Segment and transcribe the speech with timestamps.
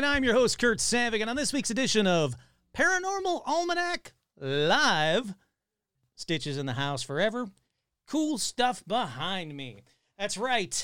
[0.00, 0.16] Right.
[0.16, 2.34] I'm your host, Kurt Sandvig, and on this week's edition of
[2.74, 5.34] Paranormal Almanac Live,
[6.14, 7.48] Stitches in the House Forever,
[8.06, 9.82] cool stuff behind me.
[10.18, 10.82] That's right.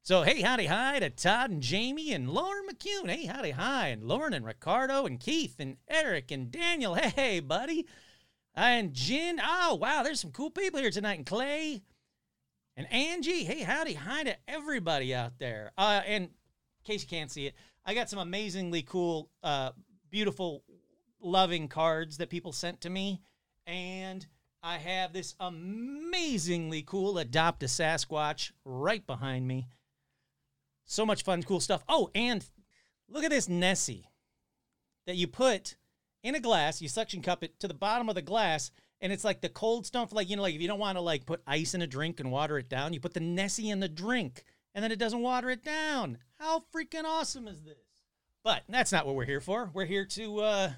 [0.00, 3.10] So, hey, howdy, hi to Todd and Jamie and Lauren McCune.
[3.10, 6.94] Hey, howdy, hi, and Lauren and Ricardo and Keith and Eric and Daniel.
[6.94, 7.86] Hey, buddy.
[8.54, 9.38] And Jen.
[9.44, 11.18] Oh, wow, there's some cool people here tonight.
[11.18, 11.82] And Clay
[12.74, 13.44] and Angie.
[13.44, 15.72] Hey, howdy, hi to everybody out there.
[15.76, 16.30] Uh, and in
[16.84, 17.54] case you can't see it,
[17.86, 19.70] I got some amazingly cool, uh,
[20.10, 20.64] beautiful,
[21.20, 23.22] loving cards that people sent to me.
[23.64, 24.26] And
[24.62, 29.68] I have this amazingly cool Adopt a Sasquatch right behind me.
[30.84, 31.84] So much fun, cool stuff.
[31.88, 32.44] Oh, and
[33.08, 34.10] look at this Nessie
[35.06, 35.76] that you put
[36.24, 36.82] in a glass.
[36.82, 39.86] You suction cup it to the bottom of the glass, and it's like the cold
[39.86, 40.12] stuff.
[40.12, 42.18] Like you know, like if you don't want to like put ice in a drink
[42.18, 44.44] and water it down, you put the Nessie in the drink,
[44.76, 46.18] and then it doesn't water it down.
[46.38, 47.78] How freaking awesome is this?
[48.44, 49.70] But that's not what we're here for.
[49.72, 50.72] We're here to uh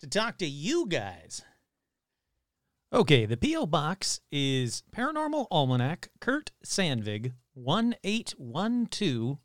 [0.00, 1.42] to talk to you guys.
[2.92, 3.66] Okay, the P.O.
[3.66, 9.38] Box is Paranormal Almanac, Kurt Sandvig, 1812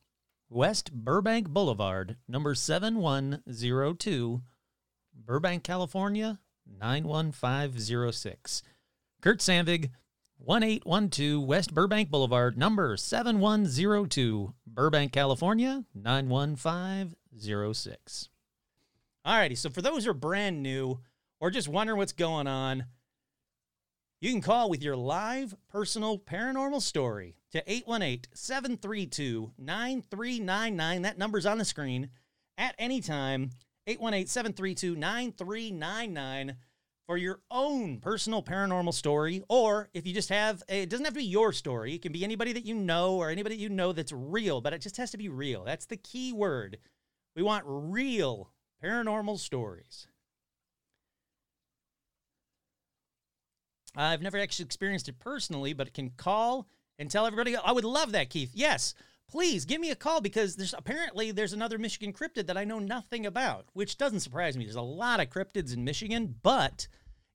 [0.49, 4.41] West Burbank Boulevard, number 7102,
[5.13, 8.63] Burbank, California, 91506.
[9.21, 9.91] Kurt Sandvig,
[10.37, 18.29] 1812 West Burbank Boulevard, number 7102, Burbank, California, 91506.
[19.25, 21.01] Alrighty, so for those who are brand new
[21.39, 22.85] or just wondering what's going on,
[24.21, 31.01] you can call with your live personal paranormal story to 818 732 9399.
[31.01, 32.09] That number's on the screen
[32.57, 33.49] at any time.
[33.85, 36.55] 818 732 9399
[37.07, 39.41] for your own personal paranormal story.
[39.47, 42.11] Or if you just have, a, it doesn't have to be your story, it can
[42.11, 45.11] be anybody that you know or anybody you know that's real, but it just has
[45.11, 45.63] to be real.
[45.63, 46.77] That's the key word.
[47.35, 48.51] We want real
[48.83, 50.07] paranormal stories.
[53.95, 56.67] I've never actually experienced it personally, but it can call
[56.99, 57.55] and tell everybody.
[57.55, 58.51] I would love that, Keith.
[58.53, 58.93] Yes,
[59.29, 62.79] please give me a call because there's apparently there's another Michigan cryptid that I know
[62.79, 64.65] nothing about, which doesn't surprise me.
[64.65, 66.87] There's a lot of cryptids in Michigan, but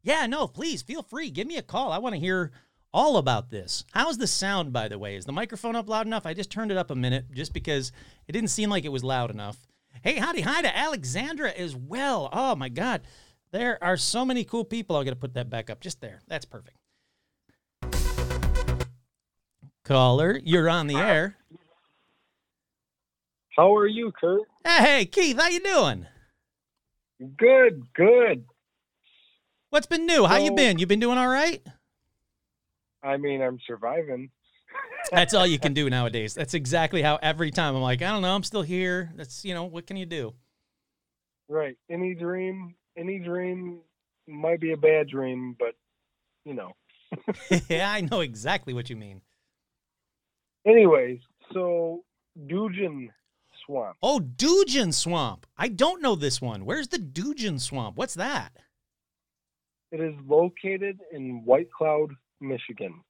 [0.03, 1.31] yeah, no, please feel free.
[1.31, 1.93] Give me a call.
[1.93, 2.51] I want to hear
[2.93, 3.85] all about this.
[3.93, 5.17] How's the sound, by the way?
[5.17, 6.27] Is the microphone up loud enough?
[6.27, 7.93] I just turned it up a minute just because
[8.27, 9.59] it didn't seem like it was loud enough.
[10.03, 12.29] Hey, howdy, hi to Alexandra as well.
[12.33, 13.03] Oh my God.
[13.53, 14.97] There are so many cool people.
[14.97, 16.21] I'm going to put that back up just there.
[16.27, 16.77] That's perfect.
[19.85, 21.37] Caller, you're on the air.
[23.57, 24.43] How are you, Kurt?
[24.65, 26.07] Hey, Keith, how you doing?
[27.37, 28.45] Good, good.
[29.69, 30.25] What's been new?
[30.25, 30.79] How you been?
[30.79, 31.63] You been doing all right?
[33.03, 34.31] I mean, I'm surviving.
[35.13, 36.35] That's all you can do nowadays.
[36.35, 39.13] That's exactly how every time I'm like, I don't know, I'm still here.
[39.17, 40.35] That's, you know, what can you do?
[41.49, 41.77] Right.
[41.91, 43.81] Any dream, any dream
[44.27, 45.75] might be a bad dream, but
[46.45, 46.73] you know.
[47.69, 49.21] yeah, I know exactly what you mean.
[50.67, 51.19] Anyways,
[51.53, 52.05] so
[52.47, 53.11] Dudgeon
[53.67, 53.97] Swamp.
[54.03, 55.47] Oh, Dudgeon Swamp.
[55.57, 56.65] I don't know this one.
[56.65, 57.97] Where's the Dudgeon Swamp?
[57.97, 58.51] What's that?
[59.91, 63.03] It is located in White Cloud, Michigan.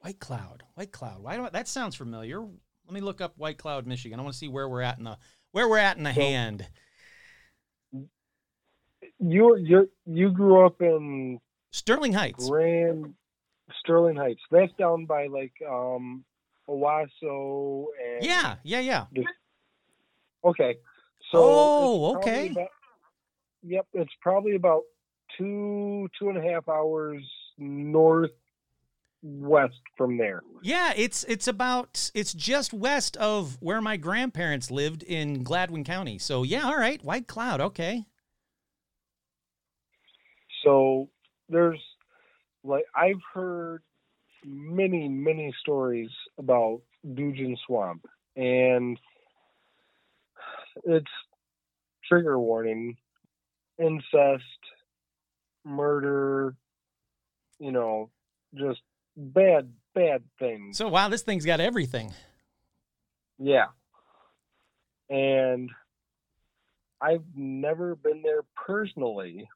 [0.00, 0.64] White Cloud.
[0.74, 1.22] White Cloud.
[1.22, 2.40] Why do I, that sounds familiar?
[2.40, 4.18] Let me look up White Cloud, Michigan.
[4.18, 5.16] I want to see where we're at in the
[5.52, 6.66] where we're at in the So- hand.
[9.18, 11.38] You you you grew up in
[11.70, 12.48] Sterling Heights.
[12.48, 13.14] Grand
[13.80, 14.40] Sterling Heights.
[14.50, 16.24] That's down by like um
[16.68, 19.04] Owosso and Yeah, yeah, yeah.
[20.44, 20.76] Okay.
[21.30, 22.50] So Oh, okay.
[22.50, 22.68] about-
[23.62, 24.82] yep, it's probably about
[25.38, 27.22] two two and a half hours
[27.58, 28.32] northwest
[29.96, 30.42] from there.
[30.62, 36.18] Yeah, it's it's about it's just west of where my grandparents lived in Gladwin County.
[36.18, 38.04] So yeah, all right, White Cloud, okay.
[40.64, 41.08] So
[41.48, 41.80] there's
[42.64, 43.82] like I've heard
[44.44, 48.06] many many stories about Dudgeon Swamp,
[48.36, 48.98] and
[50.84, 51.10] it's
[52.08, 52.96] trigger warning,
[53.78, 54.44] incest,
[55.64, 56.54] murder,
[57.58, 58.10] you know,
[58.54, 58.80] just
[59.16, 60.78] bad, bad things.
[60.78, 62.12] So wow, this thing's got everything.
[63.38, 63.66] Yeah.
[65.08, 65.70] And
[67.00, 69.48] I've never been there personally,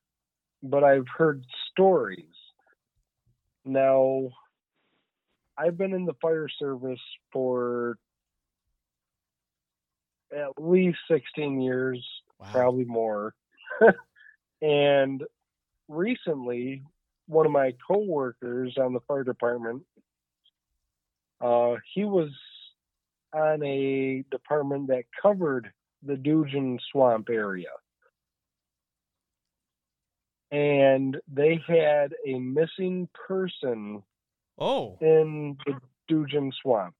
[0.63, 2.35] but I've heard stories.
[3.65, 4.29] Now,
[5.57, 7.01] I've been in the fire service
[7.33, 7.99] for
[10.37, 12.05] at least 16 years,
[12.39, 12.49] Wow.
[12.53, 13.35] probably more.
[14.63, 15.23] and
[15.89, 16.83] recently,
[17.27, 19.83] one of my coworkers on the fire department,
[21.41, 22.31] uh, he was
[23.35, 25.73] on a department that covered
[26.03, 27.71] the Dudgeon Swamp area.
[30.53, 34.03] And they had a missing person
[34.59, 36.95] Oh, in the Dudgeon Swamp.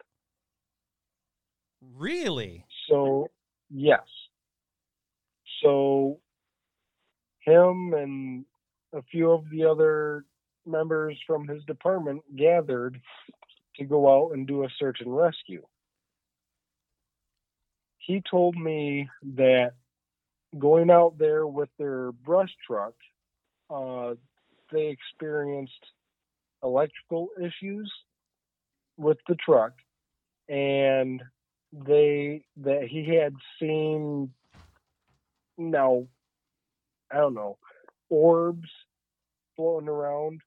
[1.95, 2.67] really?
[2.89, 3.29] So,
[3.71, 4.03] yes.
[5.63, 6.19] So,
[7.41, 8.45] him and
[8.93, 10.25] a few of the other
[10.67, 13.01] members from his department gathered
[13.77, 15.65] to go out and do a search and rescue.
[17.99, 19.73] He told me that
[20.59, 22.95] going out there with their brush truck,
[23.71, 24.15] uh,
[24.73, 25.73] they experienced
[26.63, 27.93] electrical issues
[28.97, 29.73] with the truck
[30.49, 31.23] and
[31.85, 34.33] they that he had seen
[35.59, 36.07] no
[37.11, 37.59] i don't know
[38.09, 38.69] orbs
[39.57, 40.41] floating around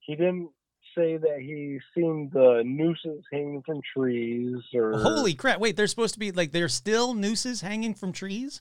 [0.00, 0.50] he didn't
[0.94, 5.58] say that he seen the nooses hanging from trees or Holy crap!
[5.58, 8.60] Wait, they're supposed to be like there's still nooses hanging from trees.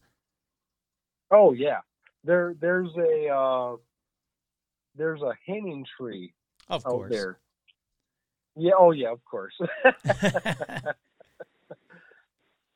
[1.31, 1.79] oh yeah
[2.23, 3.75] there there's a uh
[4.95, 6.33] there's a hanging tree
[6.69, 7.11] Of out course.
[7.11, 7.39] there
[8.55, 9.53] yeah oh yeah of course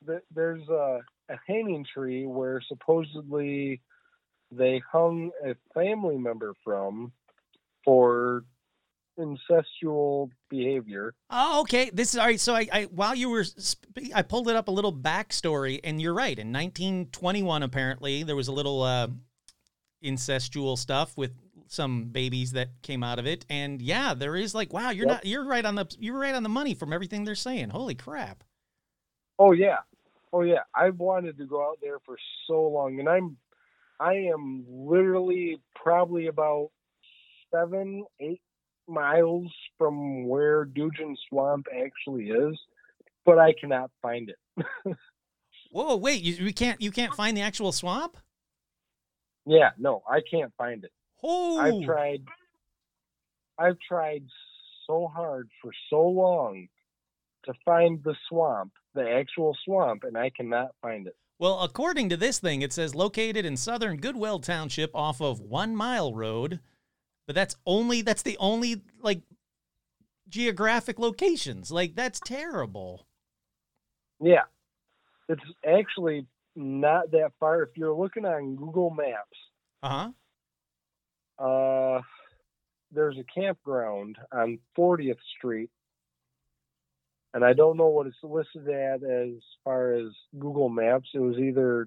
[0.06, 3.80] Th- there's a, a hanging tree where supposedly
[4.50, 7.12] they hung a family member from
[7.84, 8.44] for
[9.18, 11.14] incestual behavior.
[11.30, 11.90] Oh, okay.
[11.92, 12.40] This is all right.
[12.40, 16.00] So I, I while you were, sp- I pulled it up a little backstory, and
[16.00, 16.38] you're right.
[16.38, 19.08] In 1921, apparently there was a little uh,
[20.04, 21.32] incestual stuff with
[21.68, 25.14] some babies that came out of it, and yeah, there is like, wow, you're Yep.
[25.14, 27.70] not, you're right on the, you're right on the money from everything they're saying.
[27.70, 28.44] Holy crap!
[29.38, 29.78] Oh yeah,
[30.32, 30.62] oh yeah.
[30.74, 33.36] I've wanted to go out there for so long, and I'm,
[34.00, 36.70] I am literally probably about
[37.52, 38.42] seven, eight
[38.88, 42.58] miles from where Dudgeon Swamp actually is,
[43.24, 44.66] but I cannot find it.
[45.70, 48.16] Whoa, wait, you, you can't, you can't find the actual swamp.
[49.44, 50.92] Yeah, no, I can't find it.
[51.22, 52.22] Oh, I've tried
[53.58, 54.24] I've tried
[54.86, 56.68] so hard for so long
[57.44, 61.14] to find the swamp, the actual swamp, and I cannot find it.
[61.38, 65.76] Well, according to this thing, it says located in southern Goodwell Township off of One
[65.76, 66.60] Mile Road,
[67.26, 69.20] but that's only that's the only like
[70.28, 71.70] geographic locations.
[71.70, 73.06] Like that's terrible.
[74.20, 74.44] Yeah.
[75.28, 77.62] It's actually not that far.
[77.64, 79.38] If you're looking on Google Maps,
[79.82, 80.10] Uh
[81.38, 81.44] huh.
[81.44, 82.00] uh
[82.92, 85.68] there's a campground on 40th Street.
[87.36, 90.06] And I don't know what it's listed at as far as
[90.38, 91.10] Google Maps.
[91.12, 91.86] It was either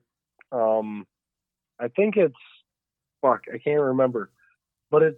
[0.51, 1.07] um
[1.79, 2.35] I think it's
[3.19, 4.29] fuck, I can't remember.
[4.91, 5.17] But it's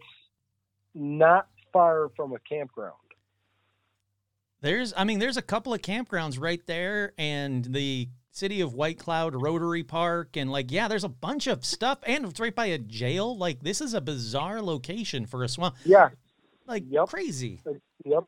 [0.96, 2.94] not far from a campground.
[4.62, 9.00] There's, I mean, there's a couple of campgrounds right there, and the city of White
[9.00, 12.68] Cloud Rotary Park, and like, yeah, there's a bunch of stuff, and it's right by
[12.68, 13.36] a jail.
[13.38, 15.76] Like, this is a bizarre location for a swamp.
[15.84, 16.10] Yeah,
[16.68, 17.08] Like, Yep.
[17.08, 17.60] crazy.
[18.06, 18.24] yep.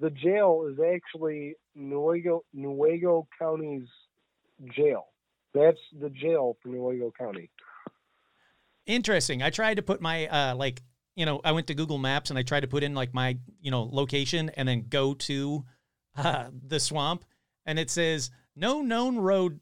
[0.00, 3.86] The jail is actually Newaygo Newaygo County's
[4.74, 5.08] jail.
[5.52, 7.50] That's the jail for Newaygo County.
[8.86, 9.42] Interesting.
[9.42, 10.82] I tried to put my uh like
[11.16, 13.38] you know I went to Google Maps and I tried to put in like my
[13.60, 15.64] you know location and then go to
[16.16, 17.24] uh, the swamp
[17.66, 19.60] and it says no known road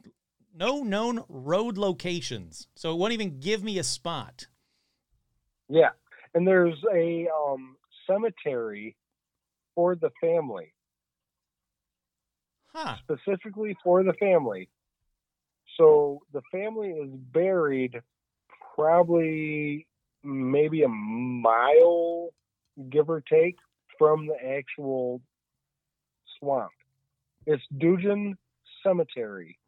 [0.55, 2.69] no known road locations.
[2.77, 4.47] So it won't even give me a spot.
[5.69, 5.91] Yeah,
[6.35, 7.77] and there's a um,
[8.07, 8.97] cemetery
[9.79, 10.75] for the family,
[12.75, 12.97] Huh.
[13.05, 14.69] specifically for the family.
[15.77, 18.01] So the family is buried
[18.75, 19.87] probably
[20.25, 22.31] maybe a mile,
[22.91, 23.55] give or take,
[23.97, 25.23] from the actual
[26.41, 26.73] swamp.
[27.47, 28.37] It's Dudgeon
[28.83, 29.61] Cemetery.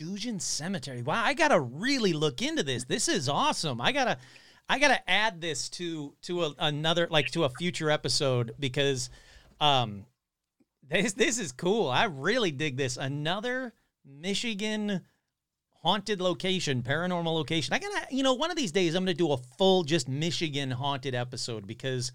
[0.00, 1.02] Dudgeon Cemetery.
[1.02, 2.86] Wow, I gotta really look into this.
[2.86, 3.80] This is awesome.
[3.80, 4.18] I gotta,
[4.68, 9.10] I gotta add this to to a, another like to a future episode because,
[9.60, 10.06] um,
[10.88, 11.88] this this is cool.
[11.88, 12.96] I really dig this.
[12.96, 15.02] Another Michigan
[15.82, 17.74] haunted location, paranormal location.
[17.74, 20.70] I gotta, you know, one of these days I'm gonna do a full just Michigan
[20.70, 22.12] haunted episode because,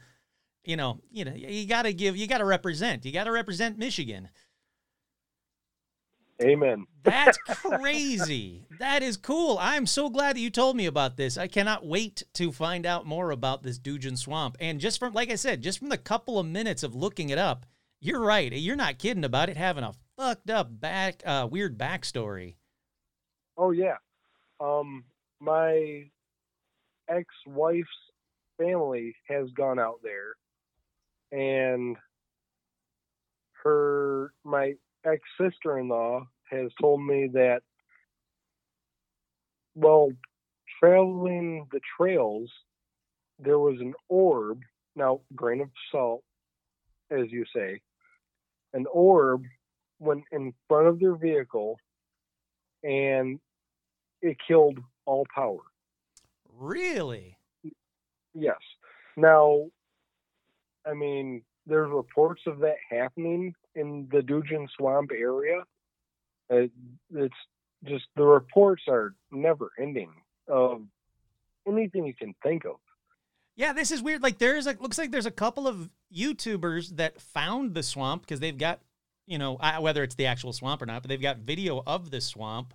[0.64, 4.30] you know, you know, you gotta give, you gotta represent, you gotta represent Michigan.
[6.42, 6.86] Amen.
[7.04, 8.66] That's crazy.
[8.80, 9.58] that is cool.
[9.60, 11.38] I'm so glad that you told me about this.
[11.38, 14.56] I cannot wait to find out more about this Dudgeon Swamp.
[14.60, 17.38] And just from, like I said, just from the couple of minutes of looking it
[17.40, 17.66] up,
[18.00, 18.52] you're right.
[18.54, 22.56] You're not kidding about it having a fucked up back, uh, weird backstory.
[23.58, 23.96] Oh yeah.
[24.60, 25.04] Um,
[25.40, 26.04] my
[27.10, 27.88] ex-wife's
[28.60, 30.36] family has gone out there,
[31.32, 31.96] and
[33.64, 34.74] her my
[35.08, 37.62] ex sister-in-law has told me that,
[39.76, 40.10] well,
[40.80, 42.50] traveling the trails,
[43.40, 44.62] there was an orb.
[44.96, 46.24] Now, grain of salt,
[47.12, 47.82] as you say,
[48.74, 49.44] an orb
[50.00, 51.80] went in front of their vehicle,
[52.84, 53.40] and
[54.22, 55.62] it killed all power.
[56.58, 57.38] Really?
[58.34, 58.58] Yes.
[59.16, 59.68] Now,
[60.86, 65.64] I mean, there's reports of that happening in the Dudgeon Swamp area.
[66.52, 66.68] Uh,
[67.14, 67.36] it's
[67.84, 70.12] just the reports are never ending
[70.48, 70.82] of
[71.68, 72.78] anything you can think of.
[73.56, 74.24] Yeah, this is weird.
[74.24, 78.40] Like there's like looks like there's a couple of YouTubers that found the swamp because
[78.40, 78.82] they've got,
[79.26, 82.22] you know, whether it's the actual swamp or not, but they've got video of the
[82.22, 82.74] swamp.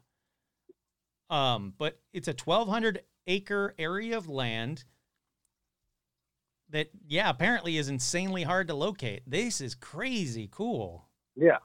[1.30, 4.84] Um, but it's a 1200 acre area of land
[6.72, 9.22] that yeah, apparently is insanely hard to locate.
[9.26, 11.06] This is crazy cool.
[11.36, 11.58] Yeah.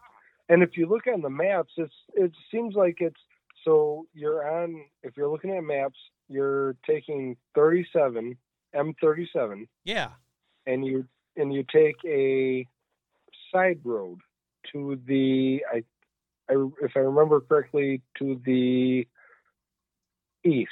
[0.49, 3.19] And if you look on the maps, it's it seems like it's
[3.65, 5.97] so you're on if you're looking at maps,
[6.29, 8.37] you're taking 37
[8.75, 9.67] M37.
[9.83, 10.09] Yeah.
[10.65, 12.67] And you and you take a
[13.51, 14.19] side road
[14.73, 15.83] to the I,
[16.49, 19.07] I if I remember correctly to the
[20.43, 20.71] east.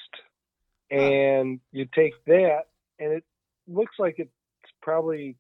[0.92, 2.66] And you take that
[3.00, 3.24] and it
[3.68, 4.32] looks like it's
[4.82, 5.36] probably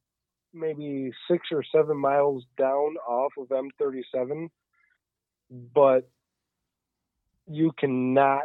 [0.53, 4.50] maybe six or seven miles down off of M37,
[5.74, 6.10] but
[7.48, 8.44] you cannot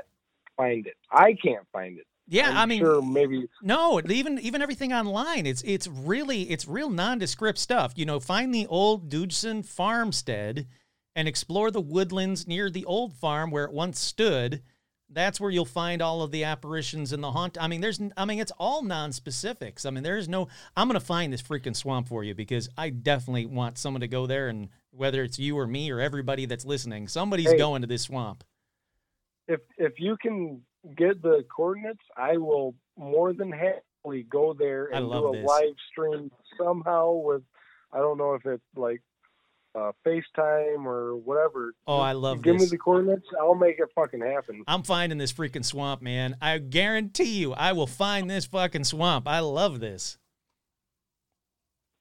[0.56, 0.96] find it.
[1.10, 2.06] I can't find it.
[2.28, 4.00] Yeah, I'm i mean, sure maybe no.
[4.08, 7.92] Even even everything online, it's it's really it's real nondescript stuff.
[7.96, 10.68] You know, find the old Dudgeon farmstead
[11.16, 14.62] and explore the woodlands near the old farm where it once stood
[15.12, 17.58] that's where you'll find all of the apparitions and the haunt.
[17.60, 19.84] I mean, there's, I mean, it's all non-specifics.
[19.84, 20.48] I mean, there's no.
[20.76, 24.26] I'm gonna find this freaking swamp for you because I definitely want someone to go
[24.26, 27.88] there, and whether it's you or me or everybody that's listening, somebody's hey, going to
[27.88, 28.44] this swamp.
[29.48, 30.62] If if you can
[30.96, 35.46] get the coordinates, I will more than happily go there and do a this.
[35.46, 37.42] live stream somehow with.
[37.92, 39.02] I don't know if it's like
[39.74, 41.72] uh, FaceTime or whatever.
[41.86, 42.44] Oh, I love this.
[42.44, 42.70] Give this.
[42.70, 43.26] me the coordinates.
[43.40, 44.64] I'll make it fucking happen.
[44.66, 46.36] I'm finding this freaking swamp, man.
[46.40, 49.28] I guarantee you, I will find this fucking swamp.
[49.28, 50.18] I love this.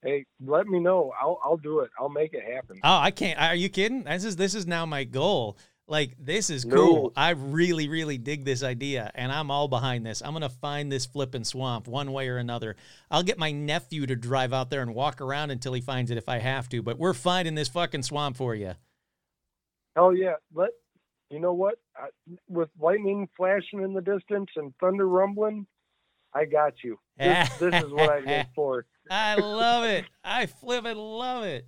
[0.02, 1.12] Hey, let me know.
[1.22, 1.90] I'll I'll do it.
[2.00, 2.80] I'll make it happen.
[2.84, 3.38] Oh, I can't.
[3.40, 4.04] Are you kidding?
[4.04, 5.58] This is this is now my goal.
[5.90, 7.04] Like this is cool.
[7.04, 7.14] No.
[7.16, 10.22] I really, really dig this idea, and I'm all behind this.
[10.22, 12.76] I'm gonna find this flipping swamp one way or another.
[13.10, 16.18] I'll get my nephew to drive out there and walk around until he finds it
[16.18, 16.84] if I have to.
[16.84, 18.74] But we're finding this fucking swamp for you.
[19.96, 20.36] Oh, Hell yeah!
[20.54, 20.70] But
[21.32, 21.80] you know what?
[21.98, 22.10] I,
[22.48, 25.66] with lightning flashing in the distance and thunder rumbling,
[26.36, 27.00] I got you.
[27.18, 28.86] This, this is what I live for.
[29.10, 30.06] I love it.
[30.24, 30.96] I flip it.
[30.96, 31.66] Love it.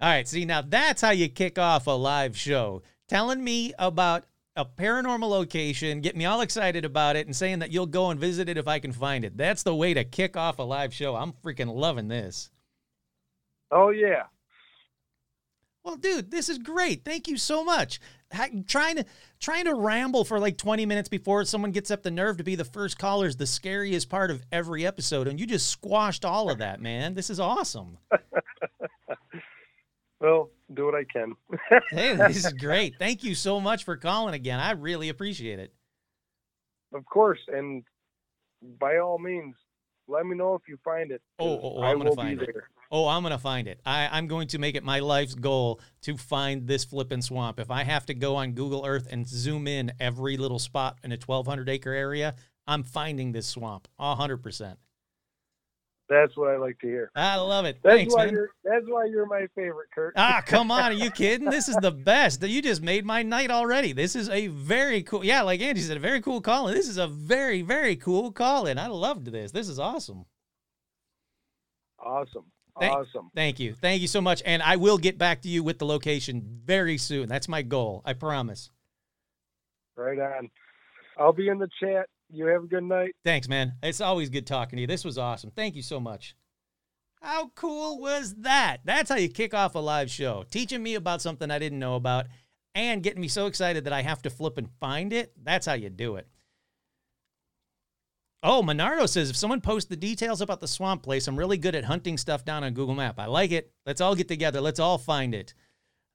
[0.00, 2.82] All right, see, now that's how you kick off a live show.
[3.08, 4.24] Telling me about
[4.54, 8.20] a paranormal location, get me all excited about it, and saying that you'll go and
[8.20, 9.36] visit it if I can find it.
[9.36, 11.16] That's the way to kick off a live show.
[11.16, 12.50] I'm freaking loving this.
[13.72, 14.24] Oh, yeah.
[15.82, 17.04] Well, dude, this is great.
[17.04, 17.98] Thank you so much.
[18.68, 19.04] trying to
[19.40, 22.54] trying to ramble for like 20 minutes before someone gets up the nerve to be
[22.54, 26.50] the first caller is the scariest part of every episode, and you just squashed all
[26.50, 27.14] of that, man.
[27.14, 27.98] This is awesome.
[30.20, 31.34] Well, do what I can.
[31.90, 32.96] hey, this is great.
[32.98, 34.58] Thank you so much for calling again.
[34.58, 35.72] I really appreciate it.
[36.92, 37.84] Of course, and
[38.80, 39.54] by all means,
[40.08, 41.20] let me know if you find it.
[41.38, 42.50] Oh, oh, oh I'm gonna find it.
[42.52, 42.68] There.
[42.90, 43.80] Oh, I'm gonna find it.
[43.84, 47.60] I, I'm going to make it my life's goal to find this flipping swamp.
[47.60, 51.12] If I have to go on Google Earth and zoom in every little spot in
[51.12, 52.34] a 1,200 acre area,
[52.66, 53.86] I'm finding this swamp.
[53.98, 54.78] hundred percent.
[56.08, 57.10] That's what I like to hear.
[57.14, 57.80] I love it.
[57.82, 58.34] That's Thanks, why man.
[58.34, 60.14] you're that's why you're my favorite, Kurt.
[60.16, 61.50] ah, come on, are you kidding?
[61.50, 62.42] This is the best.
[62.42, 63.92] You just made my night already.
[63.92, 65.24] This is a very cool.
[65.24, 66.66] Yeah, like Angie said, a very cool call.
[66.66, 68.78] This is a very very cool call in.
[68.78, 69.52] I loved this.
[69.52, 70.24] This is awesome.
[71.98, 72.44] Awesome.
[72.80, 73.30] Thank, awesome.
[73.34, 73.74] Thank you.
[73.74, 74.40] Thank you so much.
[74.46, 77.28] And I will get back to you with the location very soon.
[77.28, 78.02] That's my goal.
[78.04, 78.70] I promise.
[79.96, 80.48] Right on.
[81.18, 82.08] I'll be in the chat.
[82.30, 83.14] You have a good night.
[83.24, 83.74] Thanks, man.
[83.82, 84.86] It's always good talking to you.
[84.86, 85.50] This was awesome.
[85.50, 86.36] Thank you so much.
[87.22, 88.78] How cool was that?
[88.84, 90.44] That's how you kick off a live show.
[90.50, 92.26] Teaching me about something I didn't know about
[92.74, 95.32] and getting me so excited that I have to flip and find it.
[95.42, 96.28] That's how you do it.
[98.42, 101.74] Oh, Monardo says if someone posts the details about the swamp place, I'm really good
[101.74, 103.18] at hunting stuff down on Google Map.
[103.18, 103.72] I like it.
[103.84, 104.60] Let's all get together.
[104.60, 105.54] Let's all find it.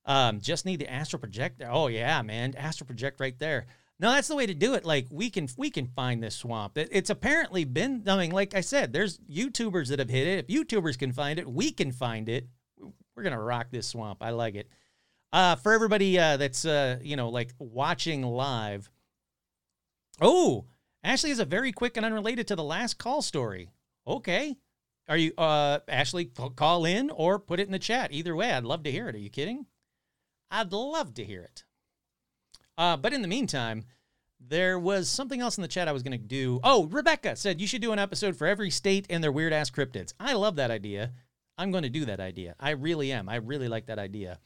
[0.05, 1.67] Um, just need the astral projector.
[1.69, 3.65] Oh yeah, man, astral project right there.
[3.99, 4.85] No, that's the way to do it.
[4.85, 6.77] Like we can we can find this swamp.
[6.77, 8.03] It, it's apparently been.
[8.07, 10.39] I mean, like I said, there's YouTubers that have hit it.
[10.39, 12.47] If YouTubers can find it, we can find it.
[13.15, 14.21] We're gonna rock this swamp.
[14.21, 14.69] I like it.
[15.31, 18.89] Uh, for everybody uh, that's uh, you know like watching live.
[20.21, 20.65] Oh,
[21.03, 23.69] Ashley is a very quick and unrelated to the last call story.
[24.07, 24.57] Okay.
[25.09, 28.11] Are you uh Ashley call in or put it in the chat?
[28.11, 29.15] Either way, I'd love to hear it.
[29.15, 29.65] Are you kidding?
[30.49, 31.63] I'd love to hear it.
[32.77, 33.83] Uh, but in the meantime,
[34.39, 36.59] there was something else in the chat I was going to do.
[36.63, 39.69] Oh, Rebecca said you should do an episode for every state and their weird ass
[39.69, 40.13] cryptids.
[40.19, 41.11] I love that idea.
[41.57, 42.55] I'm going to do that idea.
[42.59, 43.29] I really am.
[43.29, 44.39] I really like that idea.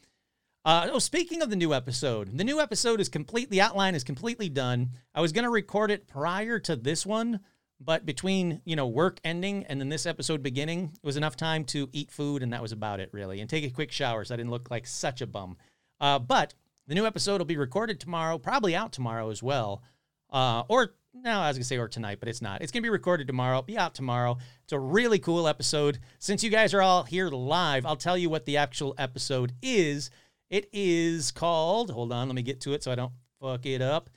[0.66, 3.50] Uh, oh, speaking of the new episode, the new episode is complete.
[3.50, 4.90] The outline is completely done.
[5.16, 7.40] I was going to record it prior to this one,
[7.80, 11.64] but between you know work ending and then this episode beginning, it was enough time
[11.66, 14.34] to eat food, and that was about it really, and take a quick shower so
[14.34, 15.56] I didn't look like such a bum.
[16.02, 16.54] Uh, but
[16.88, 19.82] the new episode will be recorded tomorrow, probably out tomorrow as well.
[20.30, 22.62] Uh, or no, I was gonna say or tonight, but it's not.
[22.62, 23.62] It's gonna be recorded tomorrow.
[23.62, 24.38] Be out tomorrow.
[24.64, 26.00] It's a really cool episode.
[26.20, 30.10] Since you guys are all here live, I'll tell you what the actual episode is.
[30.50, 31.92] It is called.
[31.92, 34.10] Hold on, let me get to it so I don't fuck it up.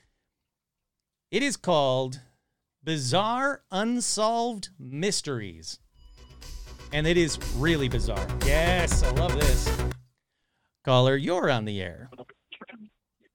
[1.31, 2.21] It is called
[2.83, 5.79] Bizarre Unsolved Mysteries.
[6.93, 8.27] And it is really bizarre.
[8.45, 9.71] Yes, I love this.
[10.85, 12.11] Caller, you're on the air.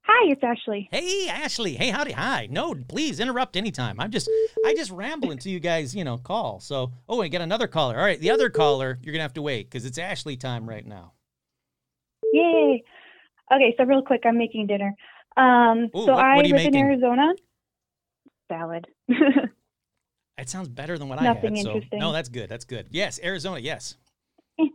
[0.07, 0.87] Hi, it's Ashley.
[0.91, 1.73] Hey, Ashley.
[1.75, 2.11] Hey, howdy.
[2.11, 2.47] Hi.
[2.51, 3.99] No, please interrupt anytime.
[3.99, 4.29] I'm just,
[4.65, 6.59] I just ramble until you guys, you know, call.
[6.59, 7.97] So, oh, and get another caller.
[7.97, 10.85] All right, the other caller, you're gonna have to wait because it's Ashley time right
[10.85, 11.13] now.
[12.33, 12.83] Yay.
[13.51, 14.93] Okay, so real quick, I'm making dinner.
[15.37, 16.75] Um, Ooh, so what- I what live in?
[16.75, 17.33] Arizona.
[18.49, 18.85] Salad.
[20.37, 21.63] That sounds better than what Nothing I had.
[21.63, 21.99] So, interesting.
[21.99, 22.49] no, that's good.
[22.49, 22.87] That's good.
[22.91, 23.57] Yes, Arizona.
[23.61, 23.95] Yes.
[24.59, 24.65] So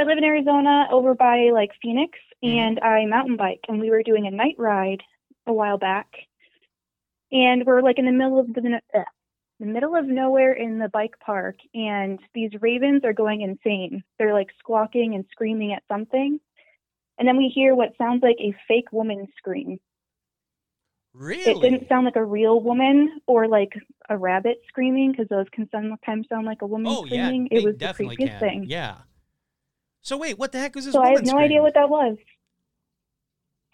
[0.00, 2.18] I live in Arizona over by like Phoenix.
[2.44, 5.02] And I mountain bike and we were doing a night ride
[5.46, 6.08] a while back.
[7.32, 9.02] And we're like in the middle of the uh,
[9.60, 14.02] the middle of nowhere in the bike park and these ravens are going insane.
[14.18, 16.38] They're like squawking and screaming at something.
[17.18, 19.78] And then we hear what sounds like a fake woman scream.
[21.14, 21.52] Really?
[21.52, 23.72] It didn't sound like a real woman or like
[24.08, 27.48] a rabbit screaming because those can sometimes sound like a woman Oh yeah, screaming.
[27.50, 28.40] they it was the definitely creepiest can.
[28.40, 28.66] thing.
[28.68, 28.96] Yeah.
[30.02, 30.92] So wait, what the heck was this?
[30.92, 32.16] So I have no idea what that was.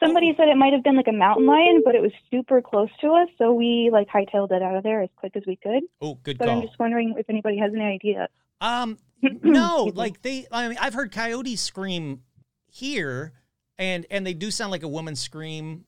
[0.03, 0.35] Somebody Oh.
[0.37, 3.09] said it might have been like a mountain lion, but it was super close to
[3.13, 5.83] us, so we like hightailed it out of there as quick as we could.
[6.01, 6.57] Oh, good But call.
[6.61, 8.29] I'm just wondering if anybody has any idea.
[8.61, 8.99] Um,
[9.43, 10.47] no, like they.
[10.51, 12.23] I mean, I've heard coyotes scream
[12.69, 13.33] here,
[13.79, 15.85] and and they do sound like a woman scream,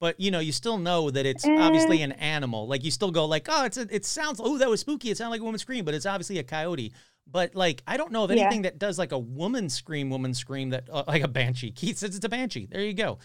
[0.00, 2.04] but you know, you still know that it's obviously Eh.
[2.04, 2.66] an animal.
[2.66, 4.40] Like you still go like, oh, it's a, it sounds.
[4.42, 5.10] Oh, that was spooky.
[5.10, 6.92] It sounded like a woman scream, but it's obviously a coyote.
[7.30, 8.42] But like, I don't know of Yeah.
[8.42, 11.70] anything that does like a woman scream, woman scream that uh, like a banshee.
[11.72, 12.66] Keith says it's a banshee.
[12.70, 13.18] There you go.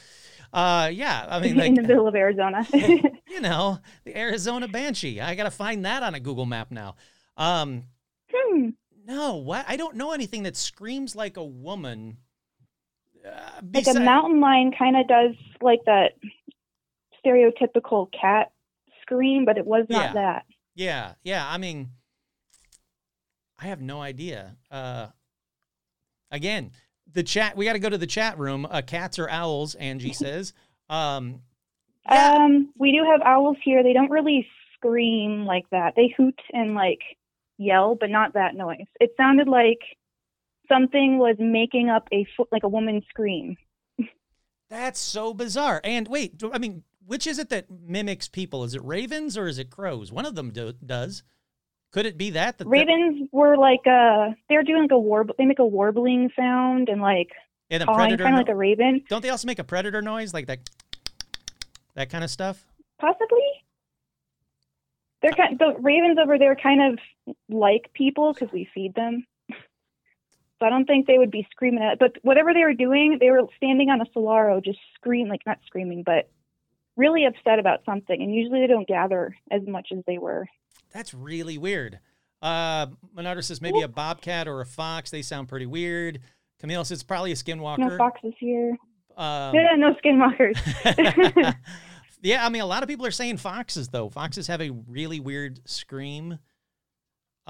[0.51, 2.65] Uh, yeah, I mean, like in the middle of Arizona.
[2.73, 5.21] you know, the Arizona banshee.
[5.21, 6.95] I gotta find that on a Google map now.
[7.37, 7.83] Um,
[8.33, 8.69] hmm.
[9.05, 9.65] no, what?
[9.67, 12.17] I don't know anything that screams like a woman.
[13.25, 16.13] Uh, Like a mountain lion kind of does like that
[17.23, 18.51] stereotypical cat
[19.01, 20.13] scream, but it was not Yeah.
[20.13, 20.45] that.
[20.75, 21.45] Yeah, yeah.
[21.47, 21.89] I mean,
[23.61, 24.55] I have no idea.
[24.71, 25.07] Uh,
[26.31, 26.71] again,
[27.11, 27.57] the chat.
[27.57, 28.65] We got to go to the chat room.
[28.69, 29.75] Uh, cats or owls?
[29.75, 30.53] Angie says.
[30.89, 31.41] Um,
[32.09, 33.83] yeah, Um, we do have owls here.
[33.83, 35.93] They don't really scream like that.
[35.95, 37.01] They hoot and like
[37.57, 38.87] yell, but not that noise.
[38.99, 39.79] It sounded like
[40.67, 43.57] something was making up a fo- like a woman scream.
[44.69, 45.81] that's so bizarre.
[45.83, 48.63] And wait, do- I mean, which is it that mimics people?
[48.63, 50.11] Is it ravens or is it crows?
[50.11, 51.23] One of them do, does.
[51.91, 52.57] Could it be that?
[52.57, 56.89] the Ravens were like uh they're doing like a warb they make a warbling sound
[56.89, 57.31] and like
[57.71, 59.03] and a calling kind of no- like a raven.
[59.09, 60.59] Don't they also make a predator noise like that?
[61.95, 62.65] That kind of stuff.
[62.99, 63.41] Possibly.
[65.21, 66.99] They're kind the ravens over there kind of
[67.49, 69.25] like people because we feed them.
[70.59, 71.99] So I don't think they would be screaming at.
[71.99, 75.59] But whatever they were doing, they were standing on a saguaro, just scream like not
[75.65, 76.29] screaming, but
[76.97, 78.21] really upset about something.
[78.21, 80.47] And usually they don't gather as much as they were.
[80.93, 81.99] That's really weird.
[82.41, 85.11] Uh, Monardo says maybe a bobcat or a fox.
[85.11, 86.19] They sound pretty weird.
[86.59, 87.79] Camille says probably a skinwalker.
[87.79, 88.77] No foxes here.
[89.17, 91.55] Um, Yeah, no skinwalkers.
[92.21, 94.09] Yeah, I mean, a lot of people are saying foxes though.
[94.09, 96.37] Foxes have a really weird scream.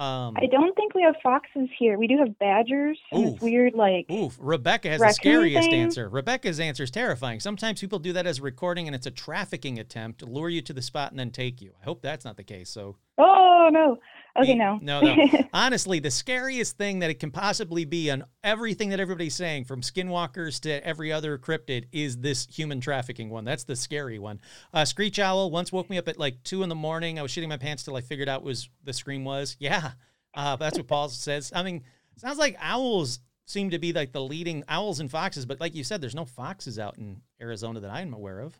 [0.00, 1.98] Um, I don't think we have foxes here.
[1.98, 3.42] We do have badgers and Oof.
[3.42, 5.78] weird like Oof, Rebecca has the scariest thing?
[5.78, 6.08] answer.
[6.08, 7.38] Rebecca's answer is terrifying.
[7.38, 10.62] Sometimes people do that as a recording and it's a trafficking attempt to lure you
[10.62, 11.72] to the spot and then take you.
[11.82, 12.70] I hope that's not the case.
[12.70, 13.98] So, oh no.
[14.38, 14.78] Okay, no.
[14.80, 15.26] no, no.
[15.52, 19.80] honestly, the scariest thing that it can possibly be on everything that everybody's saying, from
[19.80, 23.44] skinwalkers to every other cryptid, is this human trafficking one.
[23.44, 24.40] That's the scary one.
[24.72, 27.18] Uh, Screech Owl once woke me up at like two in the morning.
[27.18, 29.56] I was shitting my pants till I figured out was the scream was.
[29.58, 29.92] Yeah,
[30.34, 31.52] uh, that's what Paul says.
[31.54, 31.82] I mean,
[32.16, 35.82] sounds like owls seem to be like the leading owls and foxes, but like you
[35.82, 38.56] said, there's no foxes out in Arizona that I'm aware of.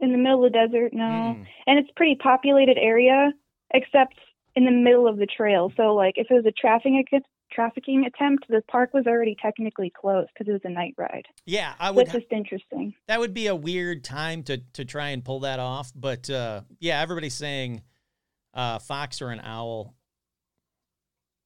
[0.00, 1.04] in the middle of the desert, no.
[1.04, 1.46] Mm.
[1.66, 3.32] And it's pretty populated area,
[3.72, 4.14] except
[4.56, 5.70] in the middle of the trail.
[5.76, 7.04] So like if it was a trafficking
[7.52, 11.26] trafficking attempt, the park was already technically closed because it was a night ride.
[11.44, 12.06] Yeah, I would.
[12.06, 12.94] That's just interesting.
[13.06, 15.92] that would be a weird time to to try and pull that off.
[15.94, 17.82] But uh, yeah, everybody's saying
[18.54, 19.94] uh, fox or an owl.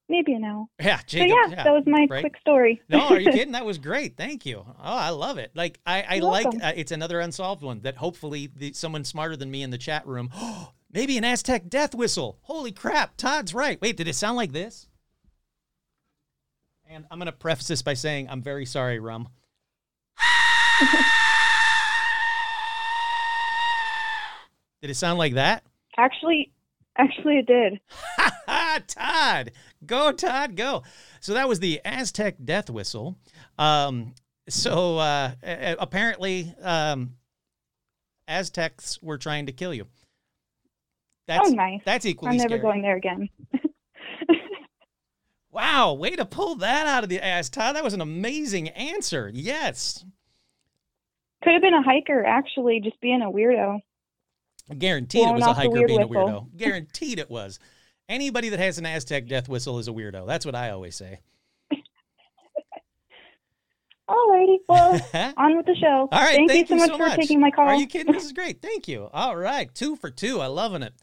[0.09, 0.69] Maybe an owl.
[0.81, 1.37] Yeah, Jacob.
[1.51, 2.21] yeah, that was my right?
[2.21, 2.81] quick story.
[2.89, 3.53] no, are you kidding?
[3.53, 4.17] That was great.
[4.17, 4.65] Thank you.
[4.67, 5.53] Oh, I love it.
[5.55, 6.47] Like I, I You're like.
[6.47, 10.07] Uh, it's another unsolved one that hopefully the, someone smarter than me in the chat
[10.07, 10.31] room.
[10.93, 12.39] Maybe an Aztec death whistle.
[12.43, 13.17] Holy crap!
[13.17, 13.81] Todd's right.
[13.81, 14.89] Wait, did it sound like this?
[16.89, 19.29] And I'm gonna preface this by saying I'm very sorry, Rum.
[24.83, 25.63] Did it sound like that?
[25.99, 26.51] actually,
[26.97, 27.81] actually, it did.
[28.87, 29.53] Todd,
[29.85, 30.83] go Todd, go.
[31.21, 33.19] So that was the Aztec death whistle.
[33.59, 34.15] Um,
[34.49, 37.17] so uh, apparently, um,
[38.27, 39.87] Aztecs were trying to kill you.
[41.31, 41.81] That's oh, nice.
[41.85, 42.61] that's equally I'm never scary.
[42.61, 43.29] going there again.
[45.53, 47.75] Wow, way to pull that out of the ass, Todd.
[47.75, 49.31] That was an amazing answer.
[49.35, 50.05] Yes,
[51.43, 53.81] Could have been a hiker, actually, just being a weirdo.
[54.79, 56.57] guaranteed it was a hiker being a weirdo.
[56.57, 57.59] Guaranteed it was.
[58.09, 60.25] Anybody that has an Aztec death whistle is a weirdo.
[60.27, 61.19] That's what I always say.
[64.09, 65.01] Alrighty, well,
[65.37, 66.09] on with the show.
[66.13, 67.67] All right, Thank, thank you you so so much for taking my call.
[67.67, 68.13] Are you kidding?
[68.13, 68.63] This is great.
[68.63, 69.09] Thank you.
[69.13, 70.41] All right, two for two.
[70.41, 70.95] I'm loving it.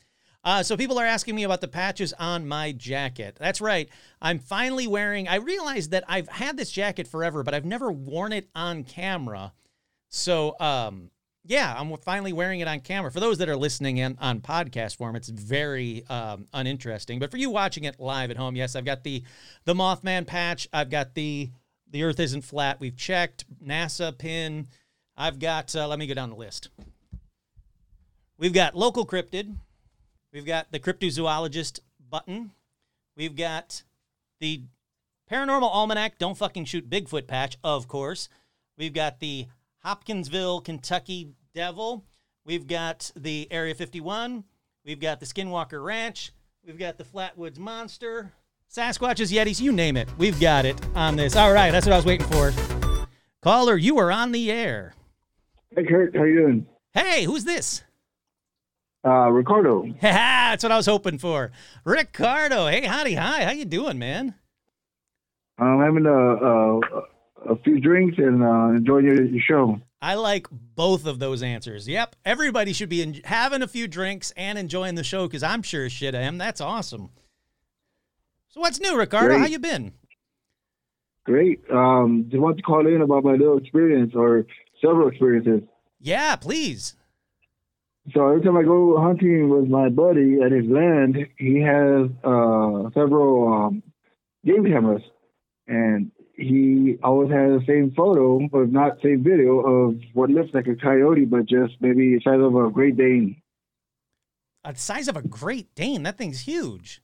[0.43, 3.35] Uh, so people are asking me about the patches on my jacket.
[3.39, 3.89] That's right.
[4.21, 5.27] I'm finally wearing.
[5.27, 9.53] I realized that I've had this jacket forever, but I've never worn it on camera.
[10.09, 11.11] So um,
[11.47, 13.11] yeah, I'm finally wearing it on camera.
[13.11, 17.19] For those that are listening in on podcast form, it's very um, uninteresting.
[17.19, 19.23] But for you watching it live at home, yes, I've got the
[19.65, 20.67] the Mothman patch.
[20.73, 21.49] I've got the
[21.89, 22.79] the Earth isn't flat.
[22.79, 24.67] We've checked NASA pin.
[25.15, 25.73] I've got.
[25.75, 26.69] Uh, let me go down the list.
[28.37, 29.55] We've got local cryptid.
[30.37, 31.79] We've got the cryptozoologist
[32.11, 32.51] button.
[33.15, 33.81] We've got
[34.39, 34.61] the
[35.31, 36.19] paranormal almanac.
[36.19, 38.29] Don't fucking shoot Bigfoot patch, of course.
[38.77, 39.47] We've got the
[39.79, 42.05] Hopkinsville, Kentucky Devil.
[42.45, 44.43] We've got the Area 51.
[44.85, 46.33] We've got the Skinwalker Ranch.
[46.63, 48.31] We've got the Flatwoods Monster.
[48.71, 50.07] Sasquatches, Yetis, you name it.
[50.19, 51.35] We've got it on this.
[51.35, 52.53] All right, that's what I was waiting for.
[53.41, 54.93] Caller, you are on the air.
[55.75, 56.67] Hey Kurt, how you doing?
[56.93, 57.81] Hey, who's this?
[59.05, 59.85] Uh, Ricardo.
[60.01, 61.51] that's what I was hoping for.
[61.83, 62.67] Ricardo.
[62.67, 63.45] Hey, howdy, hi.
[63.45, 64.35] How you doing, man?
[65.59, 66.79] I'm having a a,
[67.53, 69.79] a few drinks and uh, enjoying your, your show.
[70.01, 71.87] I like both of those answers.
[71.87, 75.63] Yep, everybody should be en- having a few drinks and enjoying the show because I'm
[75.63, 76.37] sure as shit I am.
[76.37, 77.09] That's awesome.
[78.49, 79.29] So what's new, Ricardo?
[79.29, 79.39] Great.
[79.39, 79.93] How you been?
[81.25, 81.61] Great.
[81.71, 84.45] Um, just want to call in about my little experience or
[84.81, 85.61] several experiences.
[85.99, 86.95] Yeah, please.
[88.13, 92.89] So every time I go hunting with my buddy at his land, he has uh,
[92.93, 93.83] several um,
[94.45, 95.01] game cameras,
[95.67, 100.67] and he always has the same photo, but not same video of what looks like
[100.67, 103.41] a coyote, but just maybe the size of a Great Dane.
[104.63, 106.03] A size of a Great Dane.
[106.03, 107.01] That thing's huge.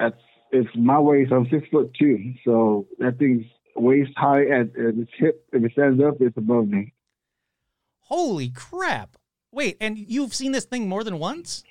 [0.00, 0.16] That's
[0.50, 1.32] it's my waist.
[1.32, 5.46] I'm six foot two, so that thing's waist high at, at its hip.
[5.52, 6.92] If it stands up, it's above me.
[8.00, 9.16] Holy crap!
[9.52, 11.62] Wait, and you've seen this thing more than once?